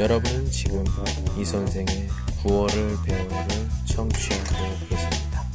[0.00, 0.84] 여러분은 지금
[1.38, 2.08] 이 선생의
[2.42, 3.46] 9월을 배우를
[3.86, 5.46] 청취하고 계십니다.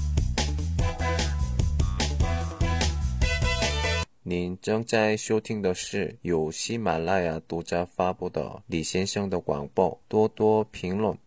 [4.23, 11.17] 您正在收听的是由喜马拉雅独家发布的李先生的广播，多多评论，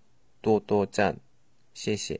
[0.40, 1.16] 多多赞，
[1.74, 2.18] 谢谢。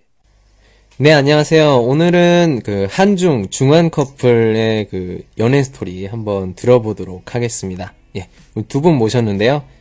[0.97, 1.79] 네, 안녕하세요.
[1.79, 7.95] 오늘은 그 한중 중한 커플의 그 연애 스토리 한번 들어보도록 하겠습니다.
[8.15, 8.29] 예,
[8.69, 9.65] 두 분 모셨는데요.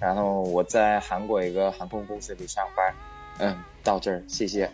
[0.00, 2.94] 然后我在韩国一个航空公司里上班。
[3.40, 4.68] 嗯，到这儿，谢谢。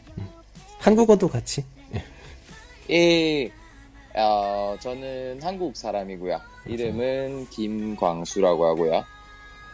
[0.79, 1.65] 한국어도 같이.
[2.91, 3.51] 예,
[4.15, 6.41] 어, 저는 한국 사람이고요.
[6.67, 9.05] 이름은 김광수라고 하고요.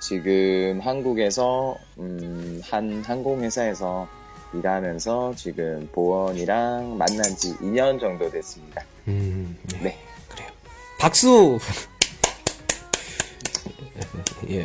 [0.00, 4.08] 지금 한국에서 음, 한 항공회사에서
[4.54, 8.82] 일하면서 지금 보원이랑 만난 지 2년 정도 됐습니다.
[9.08, 9.78] 음, 네.
[9.80, 9.98] 네.
[10.28, 10.48] 그래요.
[10.98, 11.58] 박수!
[14.48, 14.64] 예.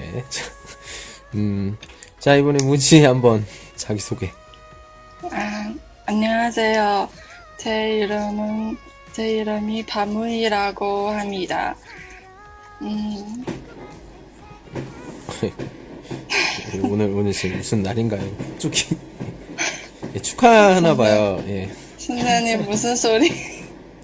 [1.30, 1.76] 자, 음,
[2.18, 4.30] 자, 이번에 문씨 한번 자기 소개.
[5.30, 5.72] 아,
[6.06, 7.08] 안녕하세요.
[7.56, 8.76] 제 이름은,
[9.12, 11.76] 제 이름이 바문이라고 합니다.
[12.82, 13.44] 음,
[16.82, 18.22] 오늘, 오늘 지금 무슨 날인가요?
[18.58, 18.98] 쭉이.
[20.16, 21.42] 예, 축하하나 봐요.
[21.46, 21.70] 예.
[21.96, 23.30] 선생님 무슨 소리?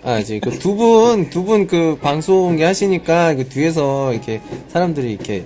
[0.07, 5.45] 아, 이제 그 두 분, 두 분 그 방송 하시니까 그 뒤에서 이렇게 사람들이 이렇게,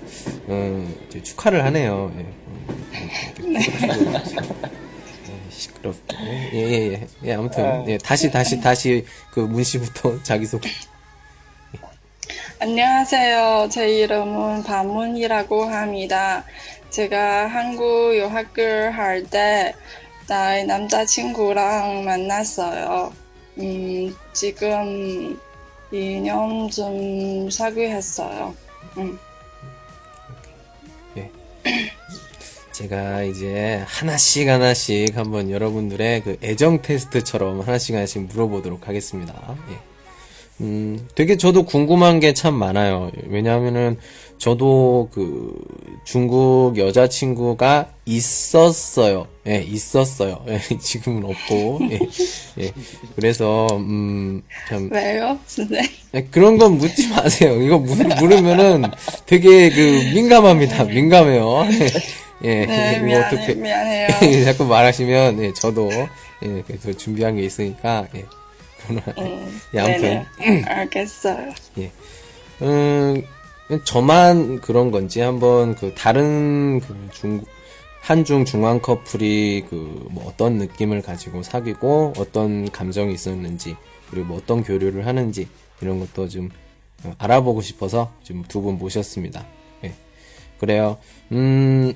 [0.48, 2.12] 음, 이제 축하를 하네요.
[2.18, 2.20] 예.
[3.40, 3.72] 음, 이렇게
[5.28, 6.16] 예, 시끄럽게.
[6.52, 7.06] 예, 예, 예.
[7.24, 10.68] 예, 아무튼, 예, 다시, 다시, 다시 그 문씨부터 자기소개.
[12.58, 13.68] 안녕하세요.
[13.70, 16.44] 제 이름은 바문이라고 합니다.
[16.90, 19.72] 제가 한국 유학을 할 때
[20.28, 23.12] 나의 남자친구랑 만났어요.
[23.60, 25.38] 음, 지금
[25.92, 28.54] 2년쯤 사귀었어요.
[28.98, 29.18] 음.
[32.72, 39.56] 제가 이제 하나씩 하나씩 한번 여러분들의 그 애정 테스트처럼 하나씩 하나씩 물어보도록 하겠습니다.
[39.70, 39.89] 예.
[40.60, 43.10] 음, 되게 저도 궁금한 게 참 많아요.
[43.28, 43.96] 왜냐하면은
[44.38, 45.54] 저도 그
[46.04, 49.26] 중국 여자친구가 있었어요.
[49.46, 50.42] 예, 있었어요.
[50.48, 51.80] 예, 지금은 없고.
[51.90, 51.98] 예,
[52.58, 52.72] 예.
[53.16, 55.90] 그래서, 음, 참, 왜요, 선생님?
[56.14, 57.60] 예, 그런 건 묻지 마세요.
[57.60, 58.84] 이거 물, 물으면은
[59.26, 60.84] 되게 그 민감합니다.
[60.84, 61.64] 민감해요.
[62.44, 64.08] 예, 네, 이거 미안해, 어떻게 미안해요.
[64.44, 65.90] 자꾸 말하시면 예, 저도
[66.42, 68.24] 예, 그래서 준비한 게 있으니까 예.
[68.86, 70.24] 그러나 음, 예, 아무튼
[70.66, 71.52] 알겠어요.
[72.62, 73.22] 음,
[73.84, 77.44] 저만 그런 건지 한번 그 다른 그 중,
[78.02, 79.76] 한중 중앙 커플이 그
[80.10, 83.76] 뭐 어떤 느낌을 가지고 사귀고 어떤 감정이 있었는지
[84.10, 85.46] 그리고 뭐 어떤 교류를 하는지
[85.80, 86.50] 이런 것도 좀
[87.04, 89.46] 어, 알아보고 싶어서 지금 두 분 모셨습니다.
[89.84, 89.94] 예.
[90.58, 90.98] 그래요.
[91.32, 91.92] 음,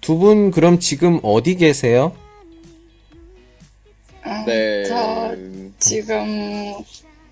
[0.00, 2.12] 두 분 그럼 지금 어디 계세요?
[4.26, 4.84] 음, 네.
[4.84, 5.36] 저
[5.78, 6.74] 지금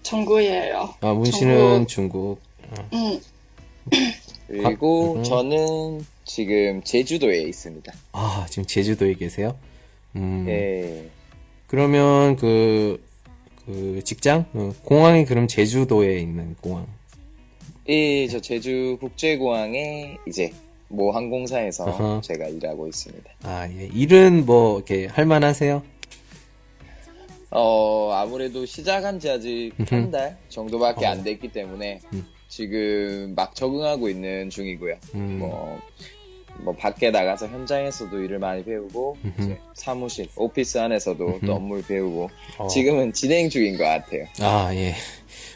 [0.02, 0.94] 전구예요.
[1.00, 2.38] 아, 문 씨는 중국.
[2.92, 3.20] 음,
[4.46, 5.22] 그리고 음.
[5.22, 7.92] 저는 지금 제주도에 있습니다.
[8.12, 9.56] 아, 지금 제주도에 계세요?
[10.16, 10.44] 음.
[10.48, 11.08] 예.
[11.66, 13.02] 그러면 그,
[13.64, 14.46] 그 직장?
[14.52, 16.86] 어, 공항이 그럼 제주도에 있는 공항.
[17.88, 20.52] 예, 저 제주 국제공항에 이제
[20.88, 22.20] 모 항공사에서 어허.
[22.22, 23.30] 제가 일하고 있습니다.
[23.44, 23.88] 아, 예.
[23.94, 25.82] 일은 뭐, 이렇게 할 만하세요?
[27.54, 29.72] 어, 아무래도 시작한 지 아직.
[29.88, 31.10] 한 달 정도밖에 어.
[31.10, 32.26] 안 됐기 때문에 음.
[32.48, 34.96] 지금 막 적응하고 있는 중이고요.
[35.14, 35.38] 음.
[35.38, 35.78] 뭐,
[36.58, 39.16] 뭐 밖에 나가서 현장에서도 일을 많이 배우고
[39.74, 41.40] 사무실, 오피스 안에서도.
[41.46, 42.66] 또 업무를 배우고 어.
[42.68, 44.26] 지금은 진행 중인 것 같아요.
[44.40, 44.94] 아, 예.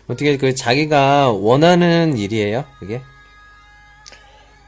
[0.08, 2.64] 어떻게 그 자기가 원하는 일이에요?
[2.78, 3.00] 그게?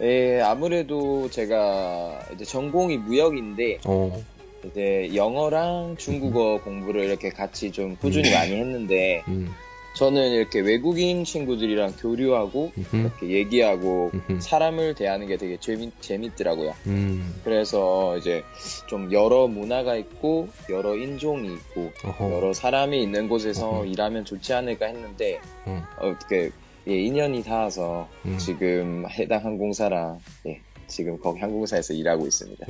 [0.01, 4.23] 예, 아무래도 제가 이제 전공이 무역인데 어.
[4.65, 9.55] 이제 영어랑 중국어 공부를 이렇게 같이 좀 꾸준히 많이 했는데 음.
[9.95, 12.71] 저는 이렇게 외국인 친구들이랑 교류하고.
[12.93, 14.13] 이렇게 얘기하고.
[14.39, 16.73] 사람을 대하는 게 되게 재밌, 재밌더라고요.
[16.87, 17.41] 음.
[17.43, 18.45] 그래서 이제
[18.87, 22.33] 좀 여러 문화가 있고 여러 인종이 있고 어허.
[22.33, 23.87] 여러 사람이 있는 곳에서 어허.
[23.87, 25.83] 일하면 좋지 않을까 했는데 음.
[25.99, 26.51] 어떻게
[26.87, 28.39] 예, 인연이 닿아서 음.
[28.39, 32.67] 지금 해당 항공사랑 예, 지금 거기 항공사에서 일하고 있습니다.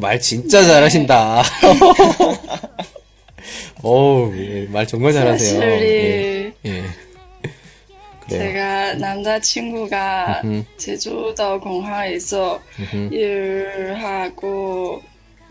[0.00, 1.42] 말 진짜 잘하신다.
[3.82, 5.62] 어우, 예, 말 정말 잘하세요.
[5.62, 6.84] 예, 사실이 예.
[8.28, 10.64] 제가 남자친구가 음흠.
[10.76, 13.14] 제주도 공항에서 음흠.
[13.14, 15.02] 일하고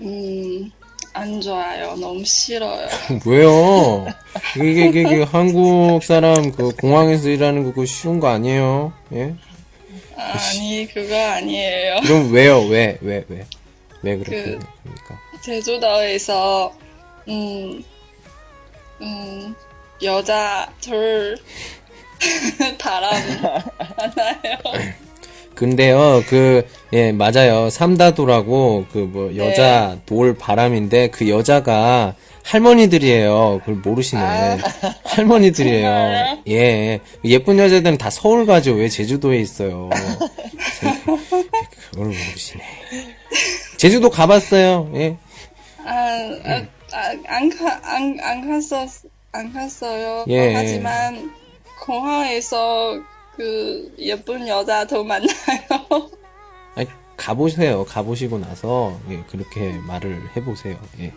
[0.01, 0.71] 음,
[1.13, 1.95] 안 좋아요.
[1.95, 2.87] 너무 싫어요.
[3.25, 4.05] 왜요?
[4.55, 8.93] 이게, 이게, 이게 한국 사람 그 공항에서 일하는 거 그거 쉬운 거 아니에요?
[9.13, 9.33] 예?
[10.19, 12.01] 아니 그거 아니에요.
[12.03, 12.61] 그럼 왜요?
[12.67, 13.45] 왜, 왜, 왜?
[14.01, 15.19] 왜 그렇게 그- 됩니까?
[15.41, 16.73] 제주도에서
[17.27, 17.83] 음,
[19.01, 19.55] 음,
[20.03, 21.37] 여자 둘
[22.79, 23.13] 바람
[23.77, 24.57] 많아요.
[25.55, 27.69] 근데요, 그, 예, 맞아요.
[27.69, 33.59] 삼다도라고, 그, 뭐, 여자 돌 바람인데, 그 여자가 할머니들이에요.
[33.59, 34.57] 그걸 모르시네.
[35.03, 35.81] 할머니들이에요.
[35.81, 36.43] 정말요?
[36.49, 36.99] 예.
[37.25, 38.73] 예쁜 여자들은 다 서울 가죠.
[38.73, 39.89] 왜 제주도에 있어요.
[41.91, 42.63] 그걸 모르시네.
[43.77, 44.91] 제주도 가봤어요.
[44.95, 45.17] 예.
[45.85, 45.91] 아,
[46.45, 48.89] 아, 아, 안, 가, 안, 안 갔었,
[49.31, 50.25] 안 갔어요.
[50.27, 50.53] 예.
[50.53, 51.31] 하지만
[51.85, 52.99] 공항에서
[53.35, 55.29] 그 예쁜 여자도 만나요.
[56.75, 57.85] 아니, 가보세요.
[57.85, 60.77] 가보시고 나서, 예, 그렇게 말을 해보세요.
[60.99, 61.13] 예.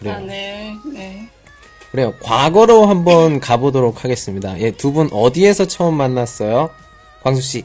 [0.00, 0.14] 그래요.
[0.14, 1.28] 아, 네, 네.
[1.92, 2.14] 그래요.
[2.22, 4.58] 과거로 한번 가보도록 하겠습니다.
[4.60, 6.70] 예, 두 분 어디에서 처음 만났어요?
[7.22, 7.64] 광수 씨.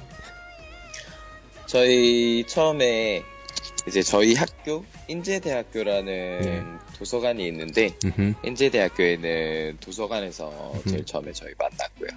[1.66, 3.24] 저희 처음에
[3.88, 6.06] 이제 저희 학교 인제대학교라는
[6.42, 6.64] 네.
[6.98, 8.34] 도서관이 있는데 음흠.
[8.44, 12.10] 인제대학교에는 도서관에서 제일 처음에 저희 만났고요.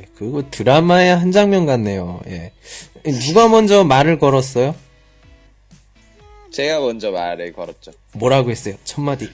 [0.00, 2.20] 예, 그거 드라마의 한 장면 같네요.
[2.28, 2.52] 예.
[3.26, 4.74] 누가 먼저 말을 걸었어요?
[6.50, 7.92] 제가 먼저 말을 걸었죠.
[8.14, 8.74] 뭐라고 했어요?
[8.84, 9.28] 첫 마디.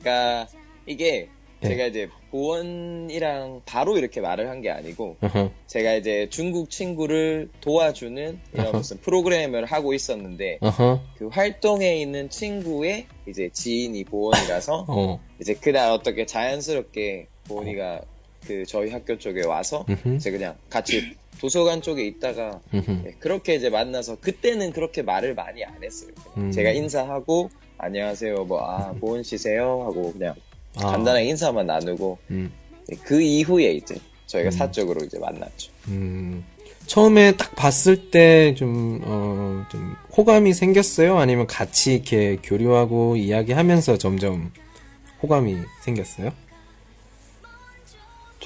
[0.00, 0.46] 그러니까
[0.86, 1.28] 이게
[1.60, 1.68] 네.
[1.70, 5.50] 제가 이제 보원이랑 바로 이렇게 말을 한 게 아니고 어허.
[5.66, 8.76] 제가 이제 중국 친구를 도와주는 이런 어허.
[8.78, 11.00] 무슨 프로그램을 하고 있었는데 어허.
[11.16, 15.20] 그 활동에 있는 친구의 이제 지인이 보원이라서 어.
[15.40, 18.02] 이제 그날 어떻게 자연스럽게 보원이가
[18.46, 20.16] 그 저희 학교 쪽에 와서 음흠.
[20.16, 22.60] 이제 그냥 같이 도서관 쪽에 있다가.
[22.70, 26.10] 네, 그렇게 이제 만나서 그때는 그렇게 말을 많이 안 했어요.
[26.36, 26.50] 음.
[26.50, 30.34] 제가 인사하고 안녕하세요 뭐아 보은 씨세요 하고 그냥
[30.76, 30.92] 아.
[30.92, 32.52] 간단하게 인사만 나누고 음.
[32.88, 33.96] 네, 그 이후에 이제
[34.26, 34.50] 저희가 음.
[34.50, 35.70] 사적으로 이제 만났죠.
[35.88, 36.44] 음.
[36.86, 41.18] 처음에 딱 봤을 때 좀, 어, 좀 호감이 생겼어요?
[41.18, 44.52] 아니면 같이 이렇게 교류하고 이야기하면서 점점
[45.20, 46.30] 호감이 생겼어요?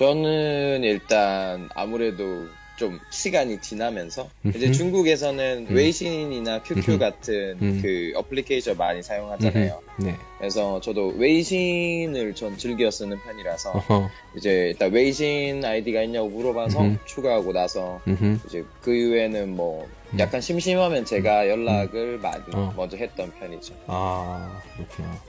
[0.01, 4.73] 저는 일단 아무래도 좀 시간이 지나면서 이제.
[4.73, 5.77] 중국에서는 음.
[5.77, 6.99] 웨이신이나 QQ.
[6.99, 7.81] 같은 음.
[7.83, 9.83] 그 어플리케이션 많이 사용하잖아요.
[9.99, 10.17] 네.
[10.39, 14.11] 그래서 저도 웨이신을 전 즐겨 쓰는 편이라서 어허.
[14.39, 16.99] 이제 일단 웨이신 아이디가 있냐고 물어봐서 음흠.
[17.05, 18.39] 추가하고 나서 음흠.
[18.47, 19.87] 이제 그 이후에는 뭐
[20.19, 22.55] 약간 심심하면 제가 연락을 많이 음.
[22.55, 22.73] 어.
[22.75, 23.75] 먼저 했던 편이죠.
[23.87, 25.21] 아, 그렇구나.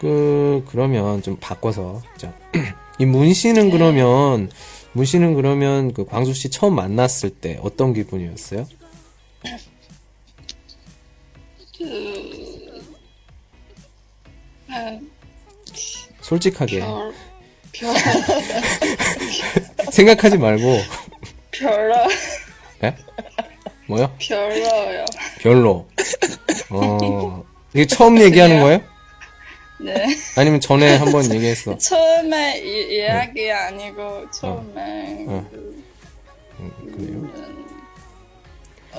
[0.00, 2.32] 그, 그러면 좀 바꿔서, 자,
[2.98, 4.50] 이 문 씨는 그러면,
[4.92, 8.66] 문 씨는 그러면 그 광수 씨 처음 만났을 때 어떤 기분이었어요?
[11.78, 12.82] 그,
[14.68, 14.98] 아,
[16.20, 16.80] 솔직하게.
[16.80, 17.14] 별,
[17.72, 17.94] 별,
[19.92, 20.78] 생각하지 말고,
[21.52, 21.94] 별로,
[22.82, 22.94] 예?
[23.88, 24.12] 뭐요?
[24.18, 25.04] 별로요.
[25.40, 25.86] 별로.
[26.70, 27.44] 어,
[27.74, 28.80] 이게 처음 얘기하는 거예요?
[29.78, 30.06] 네.
[30.36, 31.76] 아니면 전에 한번 얘기했어?
[31.76, 35.48] 처음에 이, 이야기 아니고 처음에 어.
[35.50, 35.84] 그,
[36.60, 37.46] 음, 그래요?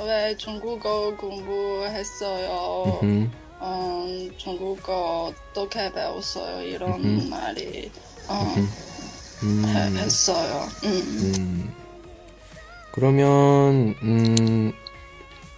[0.06, 3.00] 왜 중국어 공부했어요?
[3.04, 3.32] 음,
[3.62, 6.62] 음, 중국어 어떻게 배웠어요?
[6.62, 7.28] 이런 음흠.
[7.30, 7.92] 말이
[8.28, 8.54] 어,
[9.44, 10.68] 음, 해- 했어요.
[10.84, 10.90] 음.
[10.92, 11.74] 음.
[12.92, 14.74] 그러면, 음,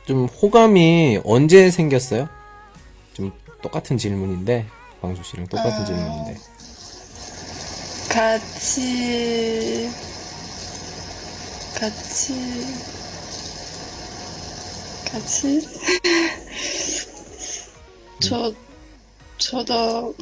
[0.06, 2.28] 좀 호감이 언제 생겼어요?
[3.14, 4.66] 좀 똑같은 질문인데,
[5.02, 5.86] 광수 씨랑 똑같은 어.
[5.86, 6.38] 질문인데.
[8.10, 9.90] 같이
[11.80, 12.34] 같이
[15.12, 15.62] 같이
[18.20, 18.54] 저
[19.38, 20.16] 저도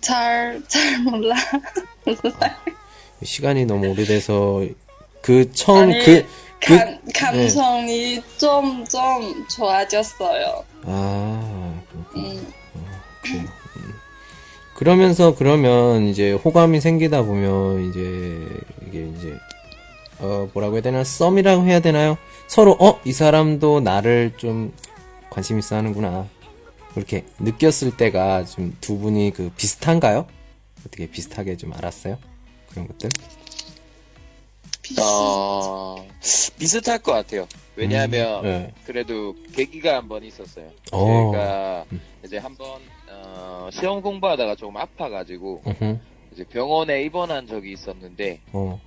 [0.00, 1.34] 잘 잘 몰라
[2.04, 2.56] 몰라
[3.22, 4.62] 시간이 너무 오래돼서,
[5.22, 6.26] 그 처음, 아니, 그,
[6.60, 10.64] 그, 감 감성이 좀좀 좋아졌어요.
[10.84, 12.28] 아, 그렇구나.
[12.34, 12.52] 음,
[13.34, 13.94] 음.
[14.74, 18.46] 그러면서 그러면 이제 호감이 생기다 보면 이제
[18.86, 19.38] 이게 이제
[20.18, 22.16] 어 뭐라고 해야 되나 썸이라고 해야 되나요?
[22.46, 24.72] 서로 어 이 사람도 나를 좀
[25.30, 26.26] 관심 있어 하는구나
[26.94, 30.26] 그렇게 느꼈을 때가 좀 두 분이 그 비슷한가요?
[30.86, 32.18] 어떻게 비슷하게 좀 알았어요?
[32.70, 33.08] 그런 것들?
[35.00, 36.06] 어,
[36.58, 37.48] 비슷할 것 같아요.
[37.74, 38.72] 왜냐하면 네.
[38.84, 40.70] 그래도 계기가 한 번 있었어요.
[40.92, 41.32] 어.
[41.32, 41.84] 제가
[42.24, 42.80] 이제 한번
[43.34, 46.00] 어, 시험 공부하다가 조금 아파가지고 으흠.
[46.32, 48.80] 이제 병원에 입원한 적이 있었는데 어.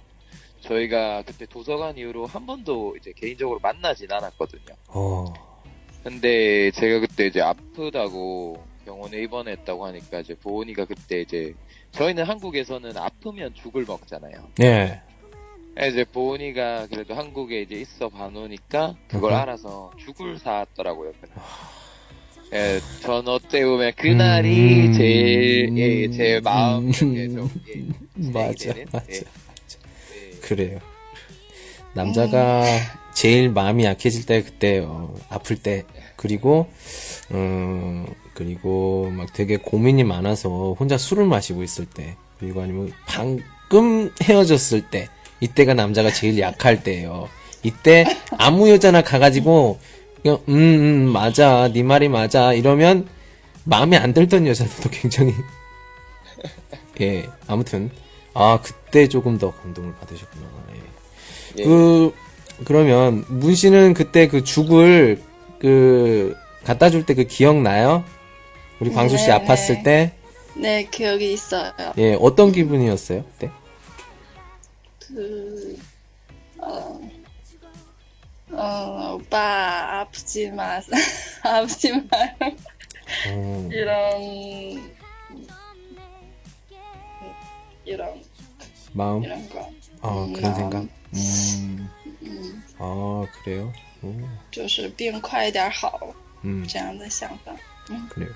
[0.62, 4.76] 저희가 그때 도서관 이후로 한 번도 이제 개인적으로 만나진 않았거든요.
[4.90, 5.26] 어.
[6.04, 11.54] 근데 제가 그때 이제 아프다고 병원에 입원했다고 하니까 이제 보은이가 그때 이제
[11.92, 14.50] 저희는 한국에서는 아프면 죽을 먹잖아요.
[14.58, 15.02] 네.
[15.88, 19.42] 이제 보은이가 그래도 한국에 이제 있어 봐놓으니까 그걸 어허.
[19.42, 21.14] 알아서 죽을 사왔더라고요.
[22.54, 24.94] 예, 전 어때 보면 그날이 음.
[24.94, 26.92] 제일 예, 제 마음 음.
[26.92, 27.84] 속에 좀 예,
[28.32, 29.06] 맞아, 되는, 맞아.
[29.12, 30.40] 예, 예.
[30.42, 30.80] 그래요.
[31.94, 32.64] 남자가
[33.14, 35.14] 제일 마음이 약해질 때 그때요.
[35.30, 35.84] 아플 때.
[36.16, 36.68] 그리고,
[37.32, 42.16] 음, 그리고 막 되게 고민이 많아서 혼자 술을 마시고 있을 때.
[42.40, 45.08] 그리고 아니면 방금 헤어졌을 때.
[45.42, 47.30] 이때가 남자가 제일 약할 때예요.
[47.64, 48.06] 이때
[48.38, 49.80] 아무 여자나 가가지고
[50.22, 53.08] 그냥 음, 음 맞아 네 말이 맞아 이러면
[53.64, 55.34] 마음에 안 들던 여자들도 굉장히
[57.02, 57.90] 예 아무튼
[58.34, 60.46] 아 그때 조금 더 감동을 받으셨구나
[60.76, 61.62] 예.
[61.62, 61.64] 예.
[61.66, 62.14] 그
[62.66, 65.22] 그러면 문 씨는 그때 그 죽을
[65.60, 68.04] 그 갖다 줄 때 그 기억 나요?
[68.80, 69.84] 우리 광수 씨 네, 아팠을 네.
[69.84, 70.14] 때
[70.56, 71.72] 네, 기억이 있어요.
[71.98, 73.24] 예, 어떤 기분이었어요?
[73.24, 73.50] 그때?
[75.08, 75.89] 그, 어,
[78.59, 80.81] 어, 오빠, 아프지 마,
[81.43, 82.01] 아프지 마.
[83.31, 84.93] 어, 이런,
[87.85, 88.23] 이런,
[88.93, 89.71] 마음 이런 거.
[90.01, 90.61] 아 음, 그런 마음.
[90.61, 90.83] 생각
[91.15, 91.89] 음,
[92.23, 93.73] 嗯 아 그래요?
[94.03, 94.13] 오,
[94.51, 95.99] 就是病快一点好
[96.45, 97.55] 음 这样的想法。
[98.11, 98.31] 그래요.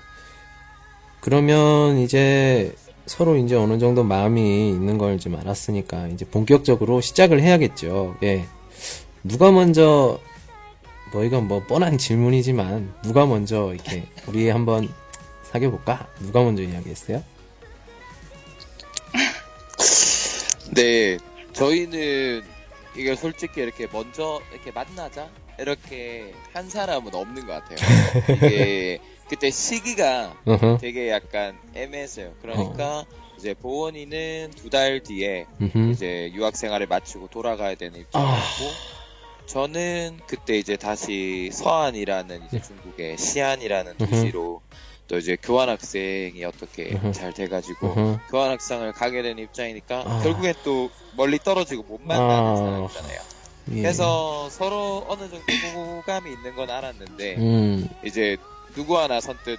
[1.21, 2.73] 그러면 이제
[3.05, 8.17] 서로 이제 어느 정도 마음이 있는 걸 좀 알았으니까 이제 본격적으로 시작을 해야겠죠.
[8.23, 8.45] 예.
[9.24, 10.20] 누가 먼저
[11.12, 14.88] 뭐 이건 뭐 뻔한 질문이지만 누가 먼저 이렇게 우리 한번
[15.44, 16.06] 사귀어 볼까?
[16.20, 17.22] 누가 먼저 이야기했어요?
[20.74, 21.18] 네,
[21.52, 22.42] 저희는
[22.96, 25.28] 이게 솔직히 이렇게 먼저 이렇게 만나자
[25.58, 27.78] 이렇게 한 사람은 없는 것 같아요.
[28.36, 30.34] 이게 그때 시기가.
[30.80, 32.34] 되게 약간 애매했어요.
[32.42, 33.04] 그러니까
[33.38, 35.46] 이제 보원이는 두 달 뒤에.
[35.92, 38.64] 이제 유학 생활을 마치고 돌아가야 되는 입장이었고
[39.46, 43.98] 저는 그때 이제 다시 서안이라는 이제 중국의 시안이라는.
[43.98, 44.62] 도시로
[45.06, 46.98] 또 이제 교환학생이 어떻게.
[47.12, 48.18] 잘 돼가지고.
[48.30, 50.22] 교환학생을 가게 된 입장이니까 아.
[50.22, 52.56] 결국엔 또 멀리 떨어지고 못 만나는 아.
[52.56, 53.20] 사람이잖아요.
[53.72, 53.82] 예.
[53.82, 55.42] 그래서 서로 어느 정도
[55.74, 57.88] 호감이 있는 건 알았는데 음.
[58.04, 58.36] 이제
[58.74, 59.58] 누구 하나 선뜻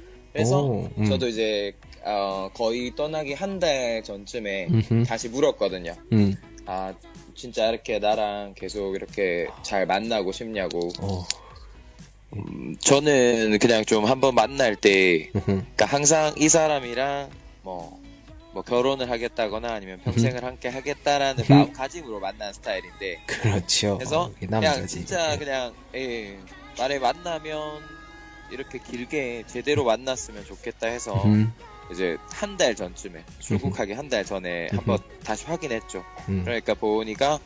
[0.33, 1.05] 그래서 오, 음.
[1.05, 1.73] 저도 이제
[2.03, 5.03] 어, 거의 떠나기 한 달 전쯤에 음흠.
[5.05, 5.93] 다시 물었거든요.
[6.13, 6.35] 음.
[6.65, 6.93] 아
[7.35, 10.89] 진짜 이렇게 나랑 계속 이렇게 잘 만나고 싶냐고.
[10.99, 11.25] 어.
[12.35, 15.45] 음, 저는 그냥 좀 한번 만날 때 음흠.
[15.45, 17.29] 그러니까 항상 이 사람이랑
[17.63, 17.99] 뭐,
[18.53, 23.97] 뭐 결혼을 하겠다거나 아니면 평생을 함께 하겠다라는 마음가짐으로 만나는 스타일인데 그렇죠.
[23.97, 24.87] 그래서 이게 그냥.
[24.87, 26.37] 진짜 그냥 예,
[26.79, 27.81] 만에 만나면
[28.51, 31.53] 이렇게 길게 제대로 만났으면 좋겠다 해서 음.
[31.91, 36.03] 이제 한 달 전쯤에 출국하기 한 달 전에 한번 다시 확인했죠.
[36.29, 36.43] 음.
[36.43, 37.39] 그러니까 보니까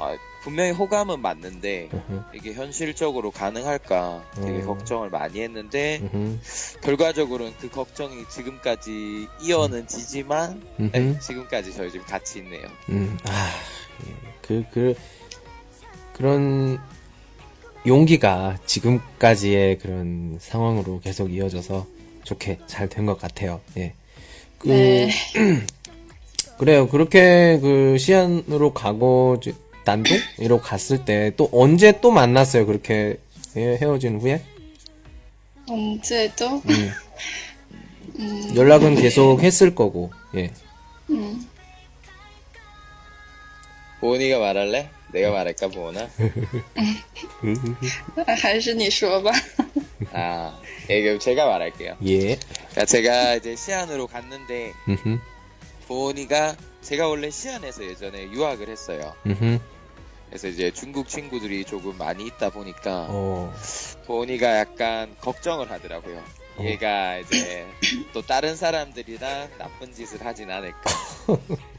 [0.00, 2.22] 아, 분명히 호감은 맞는데 음흠.
[2.32, 4.66] 이게 현실적으로 가능할까 되게 음.
[4.66, 6.38] 걱정을 많이 했는데 음흠.
[6.82, 10.96] 결과적으로는 그 걱정이 지금까지 이어는 지지만 음흠.
[10.96, 12.66] 네, 지금까지 저희 지금 같이 있네요.
[12.90, 13.50] 음, 아,
[14.06, 14.14] 예.
[14.42, 14.94] 그, 그,
[16.12, 16.80] 그런
[17.88, 21.86] 용기가 지금까지의 그런 상황으로 계속 이어져서
[22.24, 23.60] 좋게 잘 된 것 같아요.
[23.76, 23.94] 예.
[24.58, 25.10] 그, 네.
[26.58, 26.88] 그래요.
[26.88, 29.40] 그렇게 그 시안으로 가고
[29.84, 32.66] 난동으로 갔을 때 또 언제 또 만났어요.
[32.66, 33.16] 그렇게
[33.56, 34.42] 예, 헤어진 후에?
[35.68, 36.62] 언제도?
[38.18, 38.52] 음.
[38.56, 40.50] 연락은 계속 했을 거고, 예.
[41.10, 41.46] 음.
[44.00, 44.90] 보은이가 말할래?
[45.12, 46.08] 내가 말할까 보나?
[48.26, 49.30] 할순이 쇼봐.
[50.12, 50.60] 아,
[50.90, 51.96] 예, 그럼 제가 말할게요.
[52.06, 52.38] 예.
[52.70, 54.72] 자, 제가 이제 시안으로 갔는데
[55.86, 59.14] 보니가 제가 원래 시안에서 예전에 유학을 했어요.
[60.28, 63.54] 그래서 이제 중국 친구들이 조금 많이 있다 보니까 어.
[64.06, 66.22] 보니가 약간 걱정을 하더라고요.
[66.60, 67.66] 얘가 이제
[68.12, 70.78] 또 다른 사람들이랑 나쁜 짓을 하진 않을까.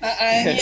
[0.01, 0.57] 아, 아 예.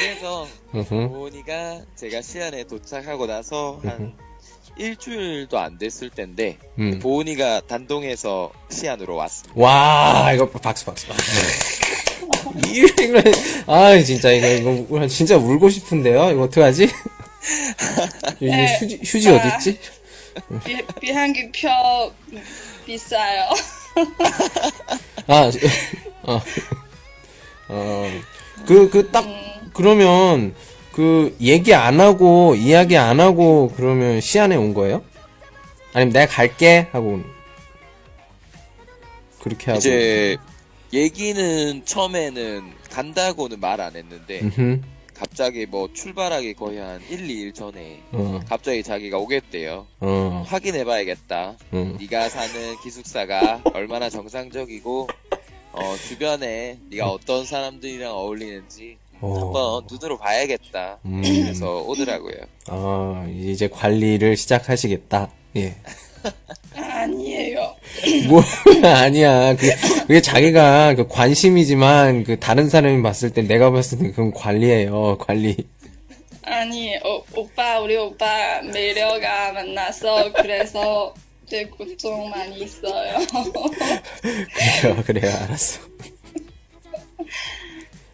[0.00, 4.14] 그래서, 그래서 모니가 제가 시안에 도착하고 나서 한
[4.76, 6.98] 일주일도 안 됐을 텐데 음.
[6.98, 9.60] 보은이가 단동에서 시안으로 왔습니다.
[9.60, 11.06] 와 이거 박수 박수.
[11.08, 11.14] 네.
[12.72, 13.22] 이거는
[13.66, 16.30] 아 진짜 이거 이거 진짜 울고 싶은데요.
[16.30, 16.88] 이거 어떡하지?
[18.80, 19.78] 휴지 휴지 어디 있지?
[20.64, 21.68] 비 비행기 표
[22.86, 23.48] 비싸요.
[25.26, 25.58] 아, 저-
[26.22, 26.40] 어,
[27.68, 28.10] 어,
[28.66, 29.24] 그, 그, 딱,
[29.72, 30.54] 그러면,
[30.92, 35.02] 그, 얘기 안 하고, 이야기 안 하고, 그러면 시안에 온 거예요?
[35.92, 36.88] 아니면 내가 갈게?
[36.92, 37.22] 하고,
[39.40, 39.78] 그렇게 하고.
[39.78, 40.36] 이제
[40.92, 44.80] 얘기는 처음에는 간다고는 말 안 했는데 음흠,
[45.14, 49.86] 갑자기 뭐 출발하기 거의 한 1, 2일 전에 어, 갑자기 자기가 오겠대요.
[50.00, 51.56] 어, 확인해봐야겠다.
[51.72, 51.96] 어.
[52.00, 55.08] 네가 사는 기숙사가 얼마나 정상적이고
[55.72, 59.40] 어, 주변에 네가 어떤 사람들이랑 어울리는지 어.
[59.40, 60.98] 한번 눈으로 봐야겠다.
[61.04, 61.22] 음.
[61.22, 62.36] 그래서 오더라고요.
[62.68, 65.30] 아, 이제 관리를 시작하시겠다.
[65.56, 65.76] 예.
[68.28, 68.42] 뭐,
[68.82, 69.54] 아니야.
[69.56, 69.68] 그,
[70.06, 75.56] 그게 자기가 그 관심이지만, 그 다른 사람이 봤을 때 내가 봤을 때 그건 관리예요, 관리.
[76.42, 81.14] 아니, 오, 오빠, 우리 오빠 매력아 만나서 그래서
[81.48, 83.18] 되게 걱정 많이 있어요.
[84.82, 85.80] 그래요, 그래요, 알았어.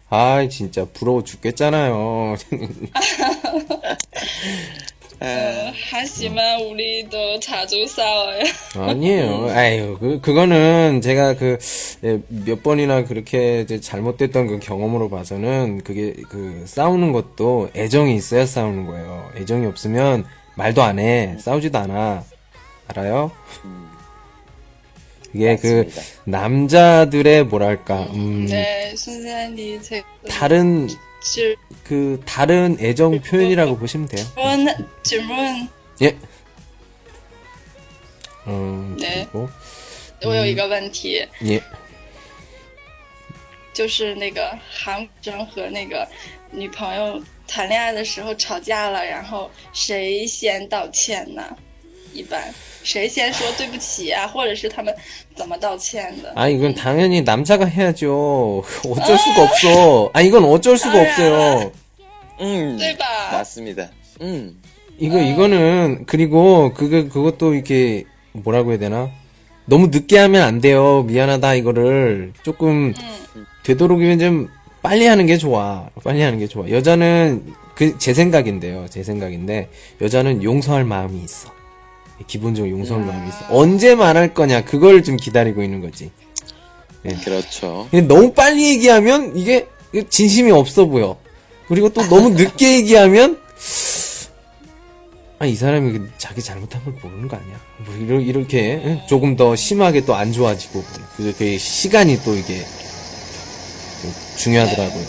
[0.09, 2.35] 아, 진짜 부러워 죽겠잖아요.
[5.23, 8.43] 어, 하지만 우리도 자주 싸워요.
[8.75, 9.49] 아니에요.
[9.51, 11.59] 아유, 그, 그거는 제가 그,
[12.03, 18.47] 예, 몇 번이나 그렇게 이제 잘못됐던 그 경험으로 봐서는 그게 그 싸우는 것도 애정이 있어야
[18.47, 19.29] 싸우는 거예요.
[19.37, 21.35] 애정이 없으면 말도 안 해.
[21.39, 22.23] 싸우지도 않아.
[22.87, 23.31] 알아요?
[25.33, 26.01] 이게 그 맞습니다.
[26.25, 30.89] 남자들의 뭐랄까, 음, 네, 선생님, 제 다른,
[31.20, 34.24] 질- 그 다른 애정 표현이라고 보시면 돼요.
[34.34, 35.68] 질문, 질문,
[36.02, 36.16] 예.
[38.46, 39.26] 음, 네.
[39.32, 39.48] 그리고,
[40.24, 41.60] 我有一个问题， 예.
[43.72, 46.08] 就是那个韩国人和那个
[46.50, 51.42] 女朋友谈恋爱的时候吵架了，然后谁先道歉呢？
[52.12, 52.42] 一般
[52.82, 54.94] 谁先说对不起啊，或者是他们
[55.34, 56.32] 怎么道歉的？
[56.34, 58.62] 아, 이건 당연히 남자가 해야죠.
[58.88, 60.10] 어쩔 수가 없어.
[60.12, 61.02] 아, 이건 어쩔 수가 아.
[61.02, 61.72] 없어요.
[62.40, 63.04] 음, 对吧？
[63.32, 63.90] 맞습니다.
[64.22, 64.60] 음,
[64.98, 69.10] 이거, 이거는, 그리고, 그거, 그것도 이렇게, 뭐라고 해야 되나?
[69.66, 71.02] 너무 늦게 하면 안 돼요.
[71.02, 72.32] 미안하다, 이거를.
[72.42, 72.94] 조금,
[73.64, 74.48] 되도록이면 좀,
[74.80, 75.88] 빨리 하는 게 좋아.
[76.04, 76.70] 빨리 하는 게 좋아.
[76.70, 78.86] 여자는, 그, 제 생각인데요.
[78.88, 79.68] 제 생각인데,
[80.00, 81.50] 여자는 용서할 마음이 있어.
[82.27, 83.37] 기본적으로 용서할 마음이 있어.
[83.49, 86.11] 언제 말할 거냐, 그걸 좀 기다리고 있는 거지.
[87.23, 87.87] 그렇죠.
[87.91, 89.67] 근데 너무 빨리 얘기하면 이게
[90.09, 91.17] 진심이 없어 보여.
[91.67, 93.39] 그리고 또 너무 늦게 얘기하면
[95.39, 97.59] 아 이 사람이 그 자기 잘못한 걸 모르는 거 아니야?
[97.79, 99.01] 뭐 이렇게 응?
[99.09, 100.83] 조금 더 심하게 또 안 좋아지고
[101.17, 102.63] 그, 그 시간이 또 이게
[104.01, 105.03] 좀 중요하더라고요.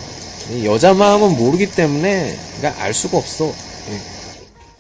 [0.53, 3.53] 이 여자 마음은 모르기 때문에 그러니까 알 수가 없어.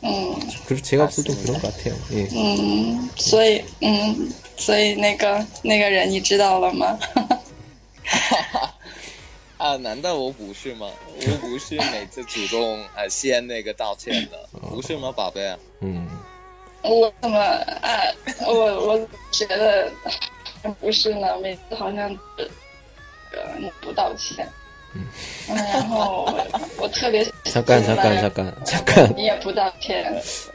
[0.03, 0.07] 예.
[0.07, 1.95] 嗯 그리고 제가 없을 때 그런 것 같아요.
[2.11, 2.27] 예.
[2.35, 6.97] 嗯，所以嗯，所以那个那个人你知道了吗？
[9.57, 10.87] 啊，难道我不是吗？
[11.19, 15.57] 我不是每次主动啊先那个道歉的，不是吗，宝贝？
[15.81, 16.05] 음.
[16.83, 17.99] 我怎么啊？
[18.45, 18.53] 我
[18.87, 19.91] 我觉得
[20.79, 24.51] 不是呢，每次好像呃你不道歉，嗯，
[25.47, 26.47] 然后我
[26.79, 30.03] 我特别 잠깐 잠깐 잠깐 잠깐 你也不道歉，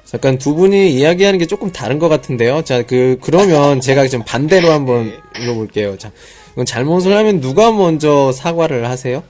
[0.04, 2.62] 잠깐 두 분이 이야기하는 게 조금 다른 것 같은데요.
[2.64, 5.96] 자, 그 그러면 제가 좀 반대로 한번 읽어볼게요.
[5.96, 6.10] 자,
[6.52, 9.22] 그럼 잘못을 하면 누가 먼저 사과를 하세요?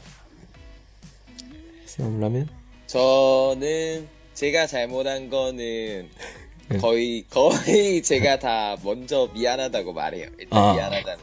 [1.87, 2.49] 싸움라면?
[2.87, 6.09] 저는 제가 잘못한 거는
[6.69, 6.79] 네.
[6.79, 10.27] 거의 거의 제가 다 먼저 미안하다고 말해요.
[10.39, 10.73] 일단 아.
[10.75, 11.19] 미안하다는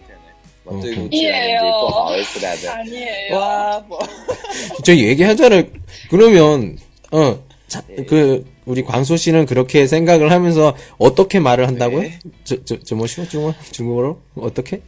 [0.64, 0.64] 표현을.
[0.64, 1.62] 뭐 어, 네不 예요.
[1.62, 2.74] 不好意思的.
[2.74, 3.36] 아니에요.
[3.36, 4.00] 와, 뭐.
[4.84, 5.64] 저 얘기하잖아요.
[6.10, 6.78] 그러면
[7.12, 12.02] 어, 자, 그 우리 광수 씨는 그렇게 생각을 하면서 어떻게 말을 한다고요?
[12.02, 12.20] 네.
[12.44, 14.82] 저 저 저 뭐시오 중국 중국어로 어떻게?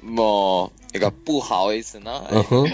[0.00, 2.56] 뭐 그러니까 不好意思나 어허.
[2.56, 2.66] 뭐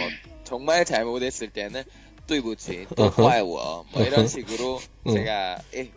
[0.45, 1.83] 정말 잘못했을 때는
[2.27, 2.95] 对不起 어허.
[2.95, 4.29] 都怪我뭐 이런 어허.
[4.29, 5.13] 식으로 응.
[5.15, 5.91] 제가 예,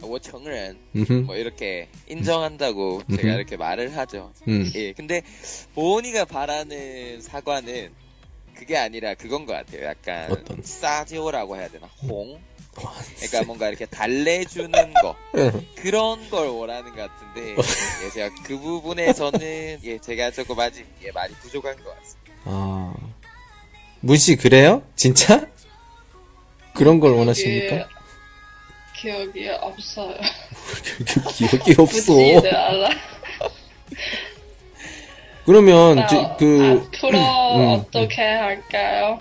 [0.00, 0.78] 뭐 정은
[1.26, 3.16] 뭐 이렇게 인정한다고 음흠.
[3.20, 4.32] 제가 이렇게 말을 하죠.
[4.46, 4.70] 음.
[4.74, 5.22] 예, 근데
[5.74, 7.90] 보온이가 바라는 사과는
[8.54, 9.84] 그게 아니라 그건 것 같아요.
[9.84, 10.62] 약간 어떤?
[10.62, 11.86] 싸지오라고 해야 되나?
[12.02, 12.34] 홍?
[12.34, 12.48] 음.
[13.16, 15.50] 그러니까 뭔가 이렇게 달래주는 거 예.
[15.76, 17.64] 그런 걸 원하는 것 같은데 어.
[18.04, 22.32] 예, 제가 그 부분에서는 예, 제가 조금 아직 예, 많이 부족한 것 같습니다.
[22.44, 22.94] 아
[24.00, 24.82] 문씨 그래요?
[24.94, 25.48] 진짜?
[26.74, 27.88] 그런 걸 원하십니까?
[29.00, 30.16] 기억이 없어요.
[31.34, 32.12] 기억이 없어.
[35.46, 38.40] 그러면 저, 그 아, 음, 앞으로 음, 음, 어떻게 음.
[38.40, 39.20] 할까요?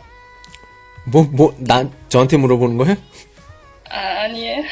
[1.06, 2.96] 뭐뭐나 저한테 물어보는 거예요?
[3.90, 4.64] 아, 아니에요.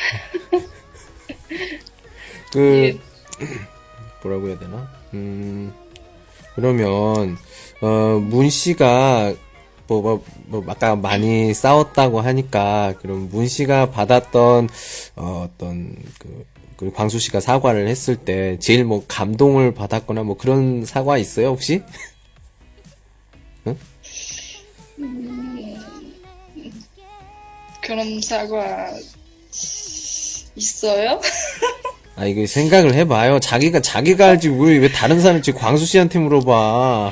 [2.51, 3.45] 그 예.
[4.21, 4.91] 뭐라고 해야 되나?
[5.13, 5.73] 음
[6.55, 7.37] 그러면
[7.81, 7.87] 어,
[8.19, 9.33] 문 씨가
[9.87, 14.69] 뭐, 뭐, 뭐, 아까 많이 싸웠다고 하니까, 그럼 문 씨가 받았던,
[15.15, 16.45] 어, 어떤, 그,
[16.75, 21.81] 그 광수 씨가 사과를 했을 때, 제일 뭐, 감동을 받았거나 뭐 그런 사과 있어요, 혹시?
[27.81, 28.89] 그런 사과
[30.55, 31.21] 있어요?
[32.15, 33.39] 아, 이거 생각을 해봐요.
[33.39, 37.11] 자기가, 자기가 알지, 왜, 왜 다른 사람, 지금 광수 씨한테 물어봐.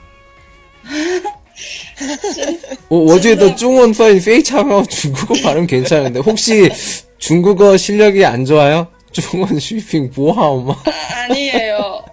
[2.89, 6.69] 어, 어제도 중원파인 페이차하고 중국어 발음 괜찮은데 혹시
[7.17, 8.87] 중국어 실력이 안 좋아요?
[9.11, 10.73] 중원 슈핑 뭐하오마?
[10.73, 12.03] 아, 아니에요.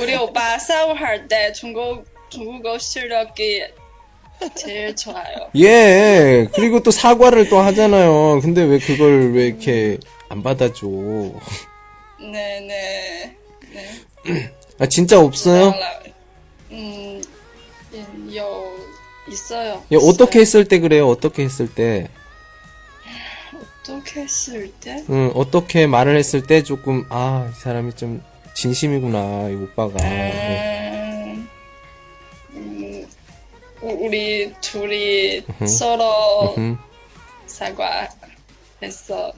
[0.00, 3.62] 우리 오빠 싸움할 때 중국 중국어 실력이
[4.54, 5.50] 제일 좋아요.
[5.56, 6.48] 예.
[6.54, 8.40] 그리고 또 사과를 또 하잖아요.
[8.42, 10.86] 근데 왜 그걸 왜 이렇게 안 받아줘?
[12.18, 13.36] 네네.
[13.72, 14.52] 네.
[14.78, 15.74] 아 진짜 없어요?
[16.70, 17.22] 음,
[17.94, 18.85] 음 有。
[19.28, 19.82] 있어요.
[19.90, 20.60] 예, 어떻게 있어요.
[20.60, 21.08] 했을 때 그래요?
[21.08, 22.08] 어떻게 했을 때?
[23.82, 25.04] 어떻게 했을 때?
[25.10, 28.22] 응, 어떻게 말을 했을 때 조금, 아, 이 사람이 좀
[28.54, 29.94] 진심이구나, 이 오빠가.
[30.04, 31.34] 예.
[31.34, 31.48] 음,
[32.54, 33.06] 음,
[33.82, 36.78] 우- 우리 둘이 서로 음,
[37.46, 39.32] 사과했어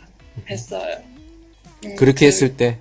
[0.48, 0.96] 했어요.
[1.84, 2.78] 음, 그렇게 그- 했을 때.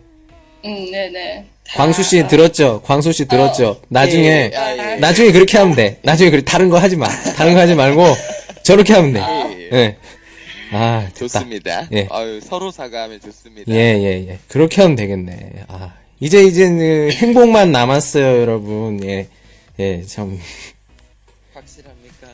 [0.66, 1.48] 음, 네네.
[1.70, 2.82] 다- 광수 씨 들었죠?
[2.84, 3.82] 광수 씨 들었죠?
[3.90, 4.96] 나중에, 예, 아, 예.
[4.98, 6.00] 나중에 그렇게 하면 돼.
[6.04, 7.08] 나중에 그렇게 다른 거 하지 마.
[7.36, 8.04] 다른 거 하지 말고,
[8.64, 9.20] 저렇게 하면 돼.
[9.74, 9.98] 예, 예.
[10.72, 11.20] 아, 됐다.
[11.20, 11.88] 좋습니다.
[11.94, 12.08] 예.
[12.10, 13.72] 아유, 서로 사과하면 좋습니다.
[13.72, 14.40] 예, 예, 예.
[14.48, 15.66] 그렇게 하면 되겠네.
[15.68, 19.04] 아, 이제, 이제는 행복만 남았어요, 여러분.
[19.04, 19.28] 예.
[19.80, 20.40] 예, 참.
[21.54, 22.28] 확실합니까?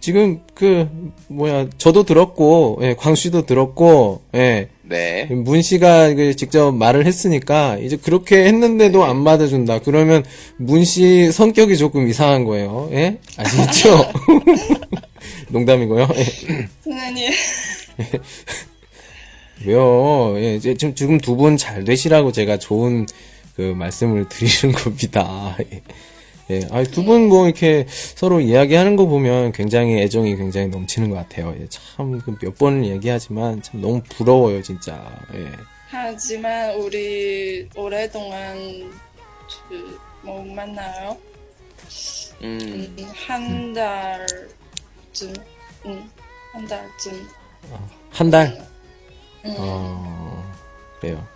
[0.00, 0.88] 지금, 그,
[1.28, 4.68] 뭐야, 저도 들었고, 예, 광수도 들었고, 예.
[4.88, 5.26] 네.
[5.26, 9.80] 문 씨가 그 직접 말을 했으니까 이제 그렇게 했는데도 안 받아준다.
[9.80, 10.24] 그러면
[10.56, 12.88] 문 씨 성격이 조금 이상한 거예요.
[12.92, 13.18] 예?
[13.36, 14.10] 아시겠죠?
[15.50, 16.08] 농담이고요.
[16.16, 16.68] 예.
[16.84, 17.32] 선생님.
[19.66, 20.34] 왜요?
[20.38, 23.06] 예, 이제 지금 지금 두 분 잘 되시라고 제가 좋은
[23.56, 25.56] 그 말씀을 드리는 겁니다.
[26.50, 26.54] 예.
[26.56, 31.54] 예, 아, 두분 뭐 이렇게 서로 이야기하는 거 보면 굉장히 애정이 굉장히 넘치는 것 같아요.
[31.60, 35.04] 예, 참몇 번을 얘기하지만 참 너무 부러워요, 진짜.
[35.34, 35.50] 예.
[35.88, 38.56] 하지만 우리 오랫동안
[39.68, 41.16] 그, 못 만나요.
[42.42, 42.58] 음,
[42.98, 45.32] 음, 한 달쯤,
[45.86, 46.10] 음,
[46.52, 47.28] 한 달쯤.
[48.10, 48.46] 한 달.
[49.44, 50.52] 음, 어,
[51.00, 51.26] 그래요.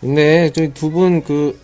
[0.00, 1.58] 근데 저희 두 분 그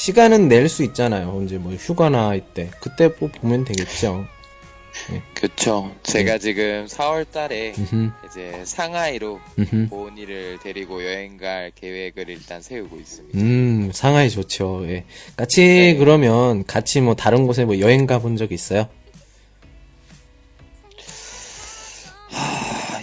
[0.00, 1.30] 시간은 낼 수 있잖아요.
[1.30, 4.26] 언제 뭐 휴가나 이때 그때 뭐 보면 되겠죠.
[5.34, 5.90] 그쵸.
[6.02, 9.40] 제가 지금 4월 달에 음흠, 이제 상하이로.
[9.88, 13.38] 보은이를 데리고 여행 갈 계획을 일단 세우고 있습니다.
[13.38, 14.84] 음, 상하이 좋죠.
[14.88, 15.04] 예.
[15.36, 15.96] 같이 네.
[15.96, 18.88] 그러면 같이 뭐 다른 곳에 뭐 여행 가본 적 있어요?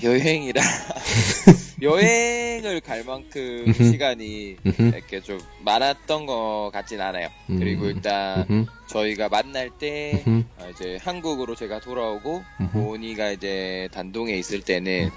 [0.03, 0.61] 여행이라
[1.81, 3.73] 여행을 갈 만큼.
[3.73, 4.55] 시간이.
[4.63, 7.27] 이렇게 좀 많았던 것 같진 않아요.
[7.49, 7.59] 음.
[7.59, 8.45] 그리고 일단
[8.87, 12.41] 저희가 만날 때 어, 이제 한국으로 제가 돌아오고.
[12.71, 15.09] 보은이가 이제 단동에 있을 때는.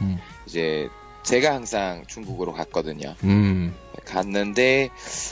[0.46, 0.88] 이제
[1.26, 3.14] 제가 항상 중국으로 갔거든요.
[3.24, 3.74] 음.
[4.04, 4.90] 갔는데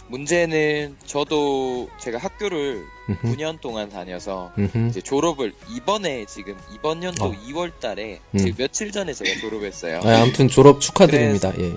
[0.09, 3.37] 문제는 저도 제가 학교를 음흠.
[3.37, 4.88] 9년 동안 다녀서 음흠.
[4.88, 7.33] 이제 졸업을 이번에 지금 이번 연도 어.
[7.48, 8.38] 2월 달에 음.
[8.38, 10.00] 지금 며칠 전에 제가 졸업했어요.
[10.02, 11.52] 아, 아무튼 졸업 축하드립니다.
[11.59, 11.70] 예, 예.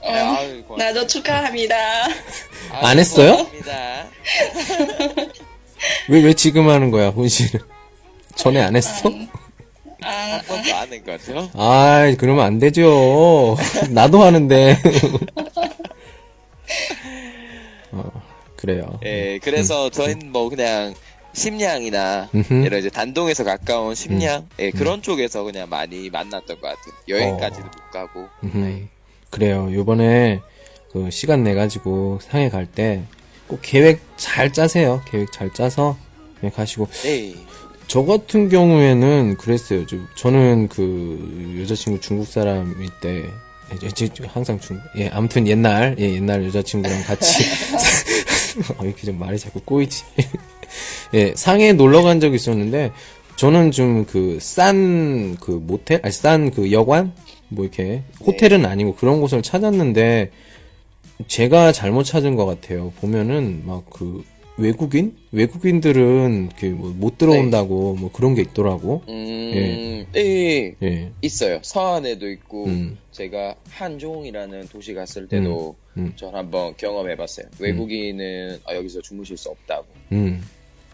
[0.00, 0.64] 어, 아유.
[0.76, 1.76] 나도 축하합니다.
[1.76, 2.10] 아유,
[2.72, 3.36] 안 했어요?
[3.36, 4.06] 고맙습니다.
[6.08, 7.64] 왜, 왜 지금 하는 거야, 훈씨는?
[8.34, 9.08] 전에 안 했어?
[10.04, 11.50] 아, 한번더 하는 거죠?
[11.54, 13.56] 아, 그러면 안 되죠.
[13.90, 14.76] 나도 하는데.
[17.92, 18.10] 어,
[18.56, 18.98] 그래요.
[19.04, 20.94] 예, 그래서 저희는 뭐 그냥
[22.34, 22.64] 음흠.
[22.64, 26.94] 예를 이제 단동에서 가까운 심양 예, 그런 쪽에서 그냥 많이 만났던 것 같아요.
[27.08, 27.70] 여행까지도 어.
[27.70, 28.28] 못 가고.
[28.40, 28.84] 네.
[29.30, 29.68] 그래요.
[29.72, 30.40] 요번에
[30.92, 33.02] 그 시간 내 가지고 상해 갈 때
[33.48, 35.02] 꼭 계획 잘 짜세요.
[35.10, 35.96] 계획 잘 짜서
[36.40, 36.86] 그냥 가시고.
[37.02, 37.34] 네.
[37.92, 39.84] 저 같은 경우에는 그랬어요.
[39.84, 43.26] 저, 저는 그 여자친구 중국 사람일 때
[43.82, 47.44] 예, 항상 중, 예, 아무튼 옛날, 예, 옛날 여자친구랑 같이,
[48.78, 50.04] 어, 이렇게 좀 말이 자꾸 꼬이지.
[51.12, 52.92] 예, 상해에 놀러 간 적이 있었는데,
[53.36, 56.00] 저는 좀 그, 싼, 그, 모텔?
[56.02, 57.12] 아니, 싼 그 여관?
[57.48, 60.30] 뭐 이렇게, 호텔은 아니고 그런 곳을 찾았는데,
[61.28, 62.90] 제가 잘못 찾은 것 같아요.
[63.02, 64.24] 보면은, 막 그,
[64.58, 65.16] 외국인?
[65.32, 69.02] 외국인들은 그뭐못 들어온다고 뭐 그런 게 있더라고.
[69.08, 70.76] 음, 예.
[70.82, 71.12] 예.
[71.22, 71.58] 있어요.
[71.62, 72.98] 서안에도 있고, 음.
[73.12, 76.12] 제가 한종이라는 도시 갔을 때도 음.
[76.16, 77.46] 전 한번 경험해봤어요.
[77.58, 79.86] 외국인은 아, 여기서 주무실 수 없다고.
[80.12, 80.42] 음.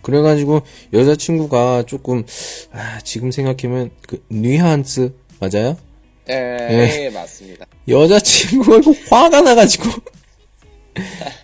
[0.03, 2.25] 그래가지고 여자친구가 조금
[2.71, 5.77] 아 지금 생각하면 그 뉘한스 맞아요?
[6.31, 6.35] 예,
[6.71, 7.05] 예.
[7.05, 7.67] 예, 맞습니다.
[7.89, 9.91] 여자친구가 화가 나가지고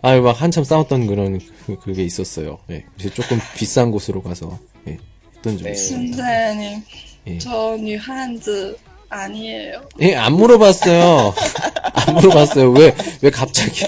[0.03, 2.59] 아유 막 한참 싸웠던 그런 그, 그게 있었어요.
[2.71, 2.85] 예.
[2.97, 4.99] 그래서 조금 비싼 곳으로 가서 예.
[5.37, 5.71] 했던 적이 네.
[5.71, 6.17] 있습니다.
[6.17, 6.83] 순자님,
[7.27, 7.39] 예.
[7.39, 8.77] 저 뉴한즈
[9.09, 9.89] 아니에요.
[10.01, 11.35] 예, 안 물어봤어요.
[11.95, 12.71] 안 물어봤어요.
[12.73, 13.85] 왜, 왜 갑자기,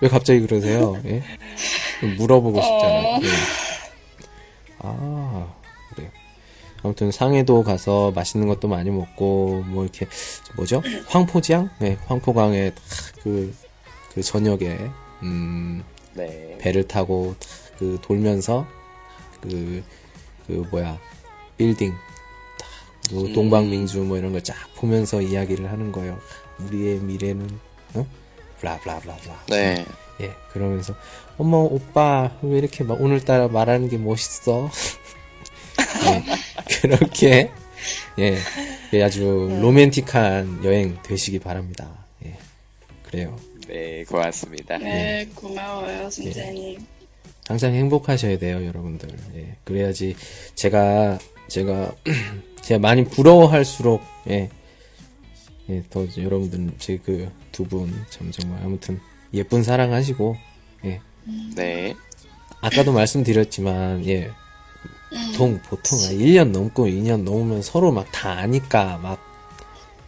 [0.00, 1.00] 왜 갑자기 그러세요?
[1.04, 1.22] 예?
[2.16, 2.62] 물어보고 어.
[2.62, 3.20] 싶잖아요.
[3.22, 3.62] 예.
[4.78, 5.52] 아,
[5.94, 6.10] 그래요.
[6.82, 10.06] 아무튼 상해도 가서 맛있는 것도 많이 먹고, 뭐 이렇게,
[10.56, 10.82] 뭐죠?
[10.84, 11.04] 음.
[11.08, 11.70] 황포지향?
[11.78, 12.72] 네, 황포강에
[13.22, 13.54] 그,
[14.14, 14.78] 그 저녁에,
[15.22, 15.82] 음,
[16.14, 16.56] 네.
[16.58, 17.34] 배를 타고
[17.82, 18.66] 탁그 돌면서
[19.40, 19.82] 그,
[20.46, 20.98] 그 뭐야
[21.56, 21.92] 빌딩
[23.08, 23.32] 탁뭐 음.
[23.32, 26.18] 동방민주 뭐 이런 걸 쫙 보면서 이야기를 하는 거예요.
[26.60, 27.48] 우리의 미래는
[27.94, 28.06] 어?
[28.60, 29.44] 블라블라블라블라.
[29.48, 29.84] 네.
[30.20, 30.94] 예 그러면서
[31.38, 34.70] 어머 오빠 왜 이렇게 막 오늘따라 말하는 게 멋있어?
[36.06, 36.24] 예
[36.80, 37.50] 그렇게
[38.18, 38.36] 예
[38.92, 41.88] 예, 아주 로맨틱한 여행 되시기 바랍니다.
[42.26, 42.36] 예
[43.04, 43.36] 그래요.
[43.68, 44.78] 네, 고맙습니다.
[44.78, 46.84] 네, 고마워요, 선생님.
[47.46, 49.08] 항상 행복하셔야 돼요, 여러분들.
[49.36, 50.16] 예, 그래야지
[50.54, 51.94] 제가 제가
[52.62, 54.48] 제가 많이 부러워할수록 예,
[55.68, 58.98] 예, 더 여러분들 제 그 두 분 참 정말 아무튼
[59.34, 60.36] 예쁜 사랑하시고
[60.86, 61.00] 예,
[61.56, 61.94] 네.
[62.60, 64.30] 아까도 말씀드렸지만 예,
[65.32, 69.18] 보통 보통 1년 넘고 2년 넘으면 서로 막 다 아니까 막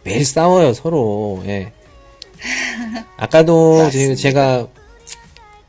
[0.03, 1.71] 매일 싸워요 서로 예.
[3.17, 4.15] 아까도 제- 맞습니다.
[4.21, 4.67] 제가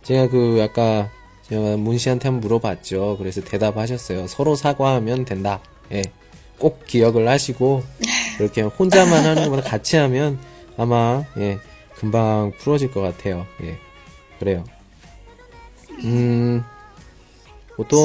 [0.03, 1.11] 제가 그 아까
[1.49, 3.17] 제가 문 씨한테 한번 물어봤죠.
[3.19, 4.27] 그래서 대답하셨어요.
[4.27, 5.61] 서로 사과하면 된다.
[5.93, 6.03] 예.
[6.59, 7.83] 꼭 기억을 하시고
[8.39, 10.39] 그렇게 혼자만 하는 것보다 같이 하면
[10.79, 11.59] 아마 예
[11.97, 13.47] 금방 풀어질 것 같아요.
[13.63, 13.79] 예
[14.39, 14.65] 그래요.
[16.05, 16.63] 음
[17.77, 18.01] 보통.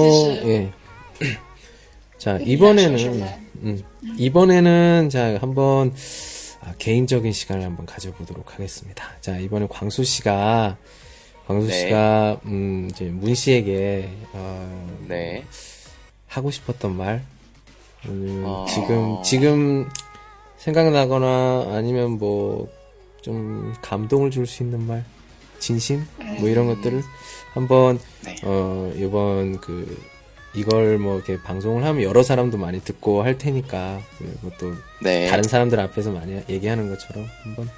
[0.46, 0.72] 예.
[2.18, 3.42] 자 이번에는.
[3.64, 3.84] 음,
[4.18, 5.96] 이번에는 자 한번 아,
[6.78, 9.06] 개인적인 시간을 한번 가져보도록 하겠습니다.
[9.22, 10.78] 자 이번에 광수 씨가
[11.48, 11.74] 광수 네.
[11.74, 15.44] 씨가 음 이제 문 씨에게 어, 네.
[16.28, 17.24] 하고 싶었던 말
[18.06, 18.66] 음, 어.
[18.70, 19.90] 지금 지금
[20.58, 22.82] 생각나거나 아니면 뭐
[23.22, 25.06] 좀 감동을 줄 수 있는 말
[25.60, 26.06] 진심
[26.40, 27.02] 뭐 이런 것들을
[27.54, 28.36] 한번 네.
[28.44, 30.02] 어 이번 그
[30.54, 34.02] 이걸 뭐 이렇게 방송을 하면 여러 사람도 많이 듣고 할 테니까
[34.42, 35.28] 그것도 네.
[35.28, 37.70] 다른 사람들 앞에서 많이 얘기하는 것처럼 한번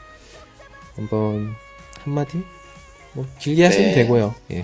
[0.95, 1.55] 한번
[1.99, 2.43] 한마디
[3.13, 3.95] 뭐 길게 하시면 네.
[3.95, 4.33] 되고요.
[4.51, 4.61] 예.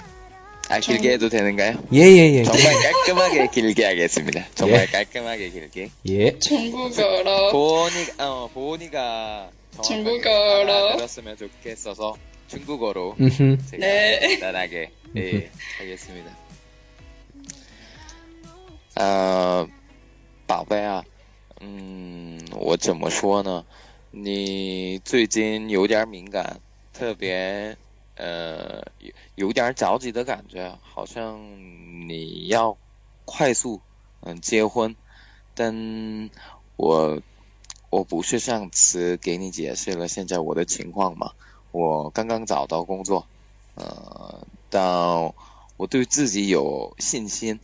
[0.70, 1.82] 아, 길게 해도 되는가요?
[1.94, 2.44] 예, 예, 예.
[2.44, 4.46] 정말 깔끔하게 길게 하겠습니다.
[4.54, 4.86] 정말 예.
[4.86, 5.90] 깔끔하게 길게.
[6.10, 6.38] 예.
[6.38, 9.50] 중국어로 보온이, 어, 보온이가
[9.84, 10.72] 중국어로.
[10.72, 12.16] 알아들었으면 좋겠어서
[12.48, 13.58] 중국어로 음흠.
[13.72, 14.20] 제가 네.
[14.40, 16.38] 간단하게 예, 하겠습니다.
[19.00, 19.66] 呃，
[20.46, 21.06] 宝贝啊，
[21.62, 23.66] 嗯，我怎么说呢？
[24.10, 27.78] 你最近有点敏感，特别
[28.16, 31.40] 呃有有点着急的感觉，好像
[32.10, 32.78] 你要
[33.24, 33.82] 快速
[34.20, 34.98] 嗯结婚，
[35.54, 36.30] 但
[36.76, 37.22] 我
[37.90, 41.32] 我不是上次给你解释了现在我的情况吗？
[41.72, 43.30] 我刚刚找到工作，
[43.76, 44.84] 呃，但
[45.78, 47.62] 我对自己有信心，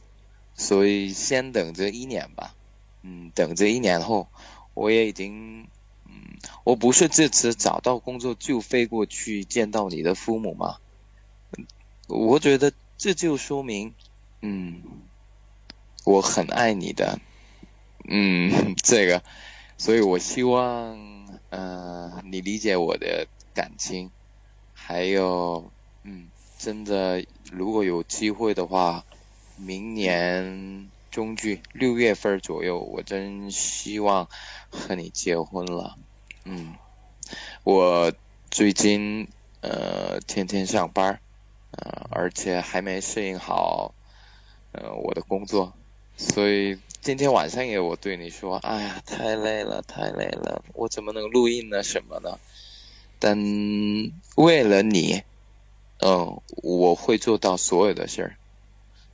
[0.55, 2.55] 所以先等着一年吧。
[3.03, 4.27] 嗯，等着一年后，
[4.73, 5.67] 我也已经，
[6.07, 6.13] 嗯，
[6.63, 10.77] 我不是这次找到工作就飞过去见到你的父母吗？
[12.07, 13.93] 我觉得这就说明，
[14.41, 14.81] 嗯，
[16.03, 17.19] 我很爱你的，
[18.07, 19.23] 嗯， 这个，
[19.77, 20.97] 所以我希望，
[21.49, 24.09] 呃，你理解我的感情，
[24.73, 25.71] 还有，
[26.03, 29.05] 嗯，真的，如果有机会的话，
[29.57, 34.27] 明年中旬六月份左右，我真希望
[34.69, 35.97] 和你结婚了，
[36.43, 36.73] 嗯，
[37.63, 38.13] 我
[38.49, 39.27] 最近
[39.61, 41.19] 呃天天上班。
[41.77, 43.93] 呃，而且还没适应好，
[44.71, 45.73] 呃，我的工作，
[46.15, 51.83] 所以今天晚上也我对你说，哎呀，太累了，太累了，我怎么能录音呢？
[51.83, 52.39] 什么呢？
[53.19, 53.37] 但
[54.37, 55.23] 为了你，
[55.99, 58.37] 嗯，我会做到所有的事儿，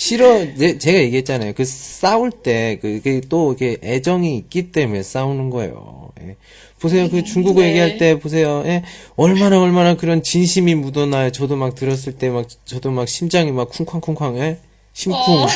[0.00, 1.52] 싫어, 제가 얘기했잖아요.
[1.52, 6.10] 그 싸울 때, 그게 또 이게 애정이 있기 때문에 싸우는 거예요.
[6.22, 6.36] 예.
[6.80, 7.10] 보세요.
[7.10, 7.68] 그 중국어 네.
[7.68, 8.62] 얘기할 때 보세요.
[8.64, 8.82] 예?
[9.16, 11.30] 얼마나 얼마나 그런 진심이 묻어나요.
[11.32, 14.56] 저도 막 들었을 때 막 저도 막 심장이 막 쿵쾅쿵쾅 예?
[14.94, 15.20] 심쿵.
[15.20, 15.46] 어.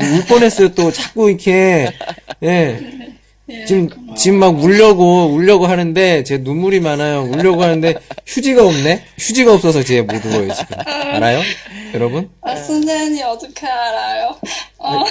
[0.00, 0.70] 울 뻔했어요.
[0.74, 1.90] 또 자꾸 이렇게
[2.42, 2.80] 예.
[3.50, 4.16] 예 지금 고마워.
[4.16, 7.24] 지금 막 울려고 울려고 하는데 제 눈물이 많아요.
[7.30, 9.04] 울려고 하는데 휴지가 없네.
[9.18, 10.76] 휴지가 없어서 제못 울어요 지금.
[10.86, 11.42] 알아요?
[11.94, 12.30] 여러분?
[12.40, 14.38] 아, 선생님 어떻게 알아요?
[14.78, 15.04] 어.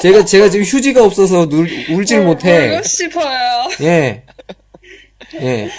[0.00, 2.76] 제가 제가 지금 휴지가 없어서 울, 울질 못해.
[2.76, 3.68] 울고 싶어요.
[3.82, 4.22] 예.
[5.34, 5.70] 예.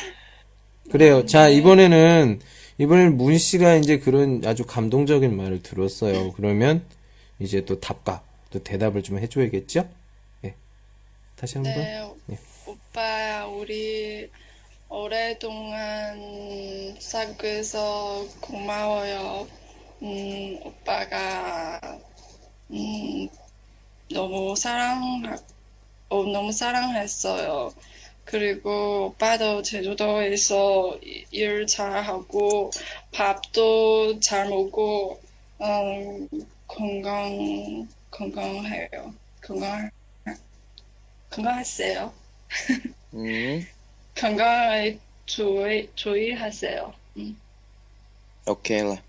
[0.92, 1.26] 그래요.
[1.26, 2.40] 자, 이번에는,
[2.78, 6.34] 이번에는 문 씨가 이제 그런 아주 감동적인 말을 들었어요.
[6.34, 6.86] 그러면
[7.40, 8.22] 이제 또 답가,
[8.52, 9.88] 또 대답을 좀 해줘야겠죠?
[10.46, 10.54] 예.
[11.36, 11.74] 다시 한 번.
[11.74, 12.38] 네, 예.
[12.66, 14.30] 오빠, 우리
[14.90, 19.48] 오랫동안 사귀어서 고마워요.
[20.02, 21.80] 음, 오빠가,
[22.72, 23.28] 음,
[24.12, 25.24] 너무 사랑,
[26.10, 27.74] 어, 너무 사랑했어요.
[28.26, 31.00] 그리고 오빠도 제주도에서
[31.32, 32.72] 일 잘하고
[33.14, 35.22] 밥도 잘 먹고
[35.62, 36.28] 음,
[36.68, 39.14] 건강 건강해요.
[39.42, 39.90] 건강
[41.30, 42.14] 건강하세요.
[43.14, 43.66] 음.
[44.16, 46.94] 건강에 주의 주의하세요.
[47.18, 47.40] 음.
[48.48, 48.80] 오케이.
[48.82, 49.07] 야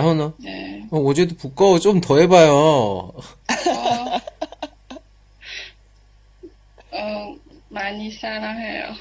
[0.00, 0.32] 호너.
[0.42, 0.82] 네.
[0.90, 2.52] 어, 어제도 부끄러워 좀더 해봐요.
[2.54, 3.12] 어,
[6.92, 7.36] 어,
[7.68, 8.94] 많이 사랑해요.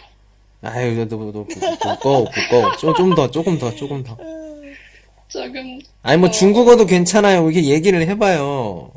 [0.61, 2.75] 아유, 너, 너, 부꺼워.
[2.77, 4.17] 좀, 좀 더, 조금 더, 조금 더.
[5.27, 5.79] 조금.
[6.01, 7.49] 아니, 뭐, 중국어도 괜찮아요.
[7.49, 8.91] 이게 얘기를 해봐요.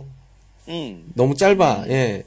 [0.69, 1.11] 음.
[1.15, 2.23] 너무 짧아, 예.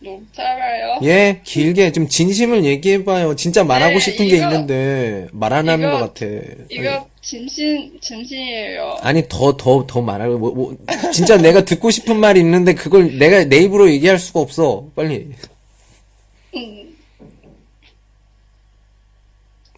[0.00, 0.98] 너무 짧아요?
[1.04, 3.36] 예, 길게, 좀 진심을 얘기해봐요.
[3.36, 6.26] 진짜 말하고 네, 싶은 이거, 게 있는데, 말 안 하는 것 같아.
[6.70, 7.08] 이거.
[7.21, 8.97] 진심, 진심이에요.
[9.01, 10.77] 아니, 더, 더, 더 말하고, 뭐, 뭐,
[11.11, 14.89] 진짜 내가 듣고 싶은 말이 있는데, 그걸 내가 내 입으로 얘기할 수가 없어.
[14.95, 15.33] 빨리.
[16.55, 16.97] 음.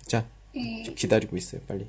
[0.08, 0.26] 자,
[0.56, 0.84] 음.
[0.96, 1.88] 기다리고 있어요, 빨리.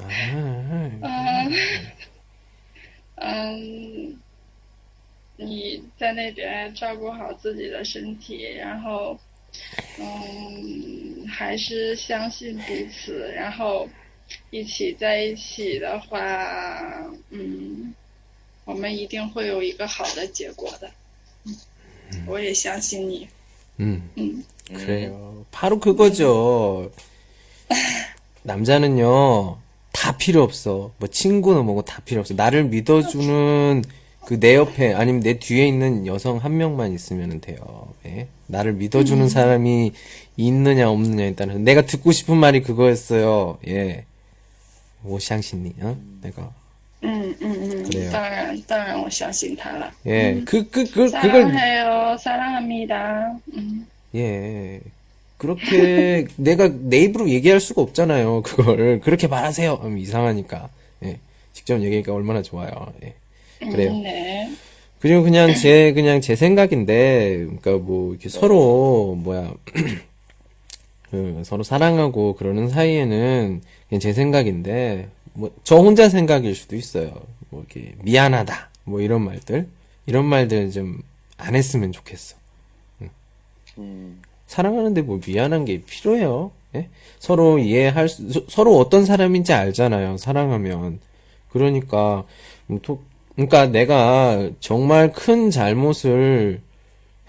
[0.00, 1.48] 아, 아,
[3.20, 4.16] 嗯，
[5.36, 9.18] 你在那边照顾好自己的身体，然后，
[9.98, 13.88] 嗯，还是相信彼此，然后
[14.50, 17.94] 一起在一起的话，嗯。
[18.64, 20.90] 我们一定会有一个好的结果的。
[21.46, 21.56] 음,
[22.26, 23.26] 我也相信你.
[23.80, 24.10] 음.
[24.18, 24.44] 음.
[24.74, 25.46] 그래요.
[25.50, 26.92] 바로 그거죠.
[28.42, 29.58] 남자는요,
[29.92, 30.92] 다 필요 없어.
[30.98, 32.34] 뭐 친구는 뭐고 다 필요 없어.
[32.34, 33.84] 나를 믿어주는
[34.24, 37.56] 그 내 옆에 아니면 내 뒤에 있는 여성 한 명만 있으면 돼요.
[38.06, 38.28] 예?
[38.46, 39.28] 나를 믿어주는 음.
[39.28, 39.92] 사람이
[40.36, 43.58] 있느냐 없느냐에 따라 내가 듣고 싶은 말이 그거였어요.
[43.68, 44.04] 예.
[45.04, 45.96] 我相信你, 어?
[46.20, 46.50] 내가
[47.02, 49.90] 嗯嗯嗯，当然当然，我相信他了。
[50.06, 53.38] 예, 그, 그, 그, 그걸, 사랑해요, 사랑합니다.
[53.54, 53.86] 음.
[54.16, 54.80] 예.
[55.36, 58.42] 그렇게 내가 내 입으로 얘기할 수가 없잖아요.
[58.42, 59.78] 그걸 그렇게 말하세요.
[59.80, 60.68] 하면 이상하니까.
[61.04, 61.18] 예.
[61.52, 62.92] 직접 얘기하니까 얼마나 좋아요.
[63.04, 63.14] 예.
[63.71, 63.91] 그래요.
[63.91, 64.51] 음, 네.
[64.99, 69.53] 그리고 그냥 제 그냥 제 생각인데 그러니까 뭐 이렇게 서로 뭐야
[71.11, 77.11] 그 서로 사랑하고 그러는 사이에는 그냥 제 생각인데 뭐 저 혼자 생각일 수도 있어요.
[77.49, 79.67] 뭐 이렇게 미안하다 뭐 이런 말들
[80.05, 81.01] 이런 말들 좀
[81.35, 82.37] 안 했으면 좋겠어.
[83.79, 86.51] 음, 사랑하는데 뭐 미안한 게 필요해요.
[86.75, 86.87] 예?
[87.19, 90.17] 서로 이해할 수, 서- 서로 어떤 사람인지 알잖아요.
[90.17, 90.99] 사랑하면.
[91.49, 92.23] 그러니까
[92.69, 93.01] 음, 토-
[93.35, 96.61] 그러니까 내가 정말 큰 잘못을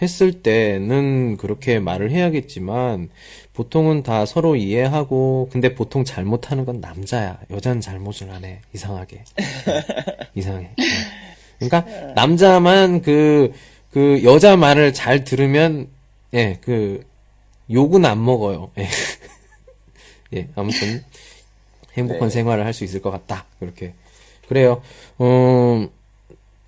[0.02, 3.08] 했을 때는 그렇게 말을 해야겠지만
[3.54, 7.38] 보통은 다 서로 이해하고 근데 보통 잘못하는 건 남자야.
[7.50, 8.60] 여자는 잘못을 안 해.
[8.74, 9.24] 이상하게.
[10.34, 10.70] 이상해.
[10.78, 10.84] 예.
[11.68, 15.88] 그러니까 남자만 그그 여자 말을 잘 들으면
[16.34, 17.04] 예, 그
[17.70, 18.72] 욕은 안 먹어요.
[18.78, 18.88] 예.
[20.34, 21.02] 예, 아무튼
[21.96, 22.30] 행복한 네.
[22.34, 23.46] 생활을 할 수 있을 것 같다.
[23.60, 23.94] 그렇게.
[24.48, 24.80] 그래요.
[25.18, 25.86] 어,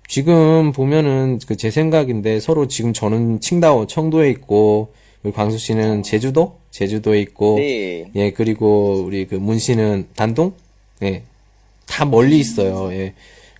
[0.07, 6.57] 지금 보면은 그 제 생각인데 서로 지금 저는 칭다오 청도에 있고 우리 광수 씨는 제주도?
[6.71, 8.05] 제주도에 있고 네.
[8.15, 10.53] 예 그리고 우리 그 문 씨는 단동?
[11.01, 12.91] 예다 멀리 있어요.
[12.93, 13.13] 예.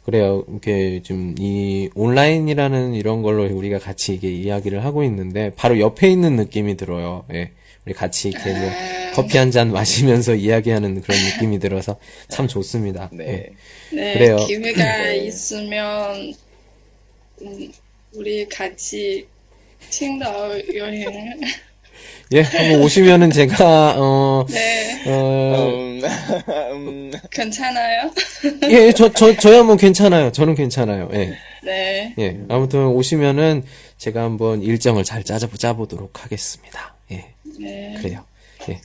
[0.06, 0.46] 그래요.
[0.48, 6.36] 이렇게 좀 이 온라인이라는 이런 걸로 우리가 같이 이게 이야기를 하고 있는데 바로 옆에 있는
[6.38, 7.26] 느낌이 들어요.
[7.34, 7.52] 예
[7.88, 8.70] 우리 같이 이렇게 뭐
[9.16, 13.18] 커피 한 잔 마시면서 이야기하는 그런 느낌이 들어서 참 좋습니다 예.
[13.18, 13.50] 네.
[13.94, 14.36] 네, 그래요.
[14.46, 16.34] 기회가 있으면
[17.42, 17.72] 음,
[18.14, 21.40] 우리 같이青岛 여행.
[22.34, 26.02] 예, 한번 오시면은 제가 어, 네, 어, 음,
[26.74, 28.12] 음, 괜찮아요?
[28.70, 30.32] 예, 저, 저, 저야 뭐 괜찮아요.
[30.34, 31.10] 저는 괜찮아요.
[31.14, 31.38] 예.
[31.64, 32.38] 네, 예.
[32.50, 33.64] 아무튼 오시면은
[33.98, 36.97] 제가 한번 일정을 잘 짜자, 짜보도록 하겠습니다.
[37.60, 37.66] 예.
[37.66, 37.96] 네.
[37.98, 38.24] 그래요.
[38.70, 38.82] 예.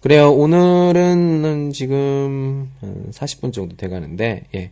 [0.00, 0.32] 그래요.
[0.32, 4.70] 오늘은 지금 한 40분 정도 돼가는데, 예.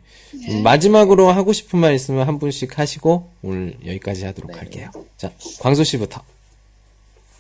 [0.49, 4.91] 음, 마지막으로 하고 싶은 말 있으면 한 분씩 하시고, 오늘 여기까지 하도록 할게요.
[5.17, 6.23] 자, 광수 씨부터.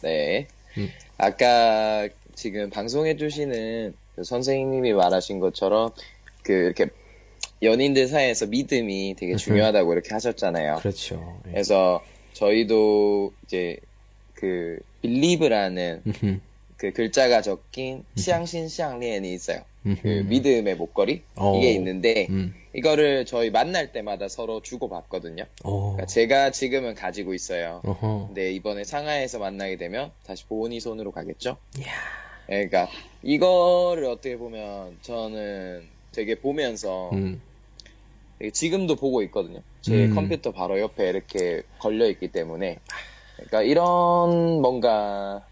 [0.03, 0.47] 네.
[0.79, 0.89] 음.
[1.19, 5.91] 아까 지금 방송해 주시는 그 선생님이 말하신 것처럼
[6.43, 6.87] 그 이렇게
[7.63, 10.77] 연인들 사이에서 믿음이 되게 중요하다고 이렇게 하셨잖아요.
[10.77, 11.39] 그렇죠.
[11.49, 11.51] 예.
[11.51, 12.03] 그래서
[12.33, 13.79] 저희도 이제
[14.41, 16.41] 그 believe라는 음흠.
[16.79, 19.65] 그 글자가 적힌 시앙신 시앙리엔이 있어요.
[19.83, 20.25] 그.
[20.29, 21.59] 믿음의 목걸이 어.
[21.59, 22.55] 이게 있는데 음.
[22.75, 25.45] 이거를 저희 만날 때마다 서로 주고 받거든요.
[25.65, 25.93] 오.
[25.93, 27.83] 그러니까 제가 지금은 가지고 있어요.
[27.85, 28.29] 어허.
[28.29, 31.59] 근데 이번에 상하이에서 만나게 되면 다시 보은이 손으로 가겠죠?
[31.79, 31.93] 이야.
[32.47, 32.89] 그러니까
[33.23, 35.83] 이거를 어떻게 보면 저는
[36.13, 37.43] 되게 보면서 음.
[38.39, 39.61] 되게 지금도 보고 있거든요.
[39.83, 40.15] 제 음.
[40.15, 42.79] 컴퓨터 바로 옆에 이렇게 걸려 있기 때문에
[43.47, 45.45] 그러니까 이런 뭔가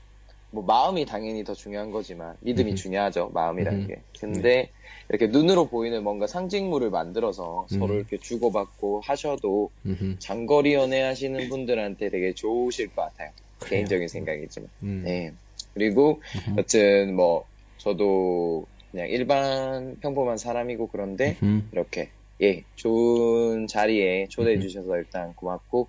[0.50, 2.76] 뭐 마음이 당연히 더 중요한 거지만 믿음이 음흠.
[2.76, 3.88] 중요하죠 마음이라는 음흠.
[3.88, 4.02] 게.
[4.20, 4.70] 근데
[5.08, 7.78] 이렇게 눈으로 보이는 뭔가 상징물을 만들어서 음.
[7.78, 9.70] 서로 이렇게 주고받고 하셔도.
[10.18, 13.30] 장거리 연애 하시는 분들한테 되게 좋으실 것 같아요.
[13.58, 13.70] 그래요.
[13.70, 14.68] 개인적인 생각이지만.
[14.82, 15.02] 음.
[15.04, 15.32] 네.
[15.74, 16.20] 그리고
[16.56, 17.44] 여튼 뭐
[17.78, 21.68] 저도 그냥 일반 평범한 사람이고 그런데 음.
[21.72, 22.10] 이렇게
[22.42, 24.58] 예 좋은 자리에 초대해.
[24.60, 25.88] 주셔서 일단 고맙고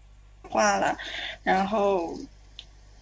[0.51, 0.95] 话了，
[1.41, 2.15] 然后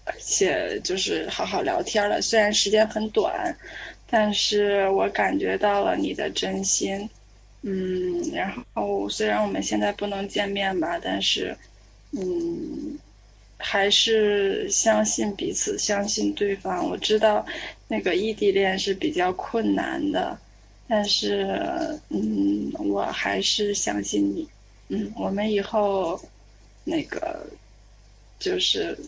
[0.06, 2.22] 而且就是好好聊天了。
[2.22, 3.54] 虽然时间很短，
[4.10, 7.10] 但是我感觉到了你的真心。
[7.62, 11.54] 嗯，然后虽然我们现在不能见面吧，但是，
[12.12, 12.97] 嗯，
[13.58, 16.89] 还是相信彼此，相信对方。
[16.89, 17.45] 我知道
[17.89, 20.39] 那个异地恋是比较困难的，
[20.88, 24.47] 但是，嗯，我还是相信你。
[24.88, 26.20] 嗯，我们以后
[26.89, 27.47] 那个
[28.39, 28.99] 就是，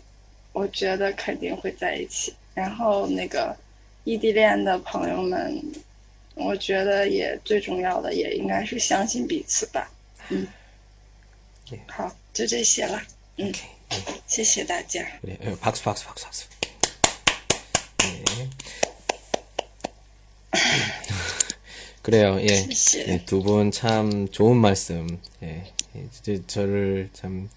[0.52, 2.34] 我觉得肯定会在一起。
[2.54, 3.56] 然后那个
[4.04, 5.62] 异地恋的朋友们，
[6.34, 9.90] 我觉得也最重要的也应该是相信彼此吧。
[10.30, 10.46] 嗯
[11.72, 13.02] 예 ，好，就这些了。
[13.36, 13.66] 嗯， 오케이.
[14.26, 15.04] 谢谢大家。
[15.20, 16.46] 그래, 예, 박수, 박수, 박수, 박수.
[18.04, 18.48] 예.
[22.02, 22.48] 그래요, 예.
[22.48, 23.06] 谢谢。
[23.08, 25.20] 예, 두 분 참 좋은 말씀.
[25.42, 25.64] 예,
[25.96, 27.48] 예, 이제 저를 참,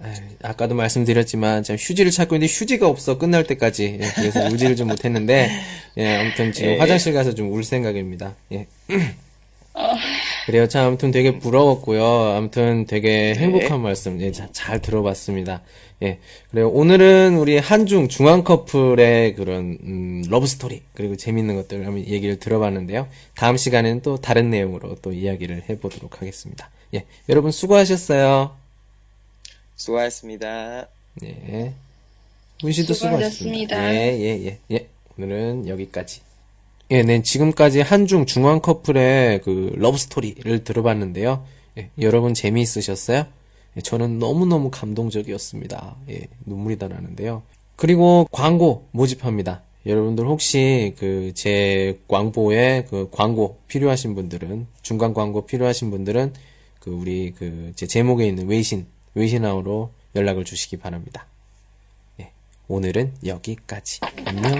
[0.00, 3.98] 아유, 아까도 말씀드렸지만, 참 휴지를 찾고 있는데 휴지가 없어, 끝날 때까지.
[4.00, 5.50] 예, 그래서 울지를 좀 못했는데,
[5.96, 6.78] 예, 아무튼 지금 예.
[6.78, 8.36] 화장실 가서 좀 울 생각입니다.
[8.52, 8.66] 예.
[10.46, 10.66] 그래요.
[10.66, 12.04] 참 아무튼 되게 부러웠고요.
[12.36, 13.40] 아무튼 되게 네.
[13.40, 15.62] 행복한 말씀 예, 자- 잘 들어봤습니다.
[16.02, 16.18] 예.
[16.50, 16.68] 그래요.
[16.70, 23.08] 오늘은 우리 한중 중한 커플의 그런 음, 러브 스토리 그리고 재밌는 것들 한번 얘기를 들어봤는데요.
[23.36, 26.70] 다음 시간에는 또 다른 내용으로 또 이야기를 해보도록 하겠습니다.
[26.94, 27.04] 예.
[27.28, 28.56] 여러분 수고하셨어요.
[29.78, 30.86] 수고하셨습니다.
[31.24, 31.72] 예.
[32.62, 33.76] 문 씨도 수고하셨습니다.
[33.76, 33.94] 수고하셨습니다.
[33.94, 34.88] 예, 예, 예, 예.
[35.16, 36.20] 오늘은 여기까지.
[36.90, 41.44] 예, 네, 지금까지 한중 중한 커플의 그 러브 스토리를 들어봤는데요.
[41.78, 43.26] 예, 여러분 재미있으셨어요?
[43.76, 45.96] 예, 저는 너무너무 감동적이었습니다.
[46.10, 47.42] 예, 눈물이 다 나는데요.
[47.76, 49.62] 그리고 광고 모집합니다.
[49.86, 56.32] 여러분들 혹시 그 제 광고에 그 광고 필요하신 분들은 중간 광고 필요하신 분들은
[56.80, 61.26] 그 우리 그 제 제목에 있는 웨이신 웨이신하우로 연락을 주시기 바랍니다.
[62.20, 62.32] 예,
[62.68, 64.00] 오늘은 여기까지.
[64.24, 64.54] 안녕.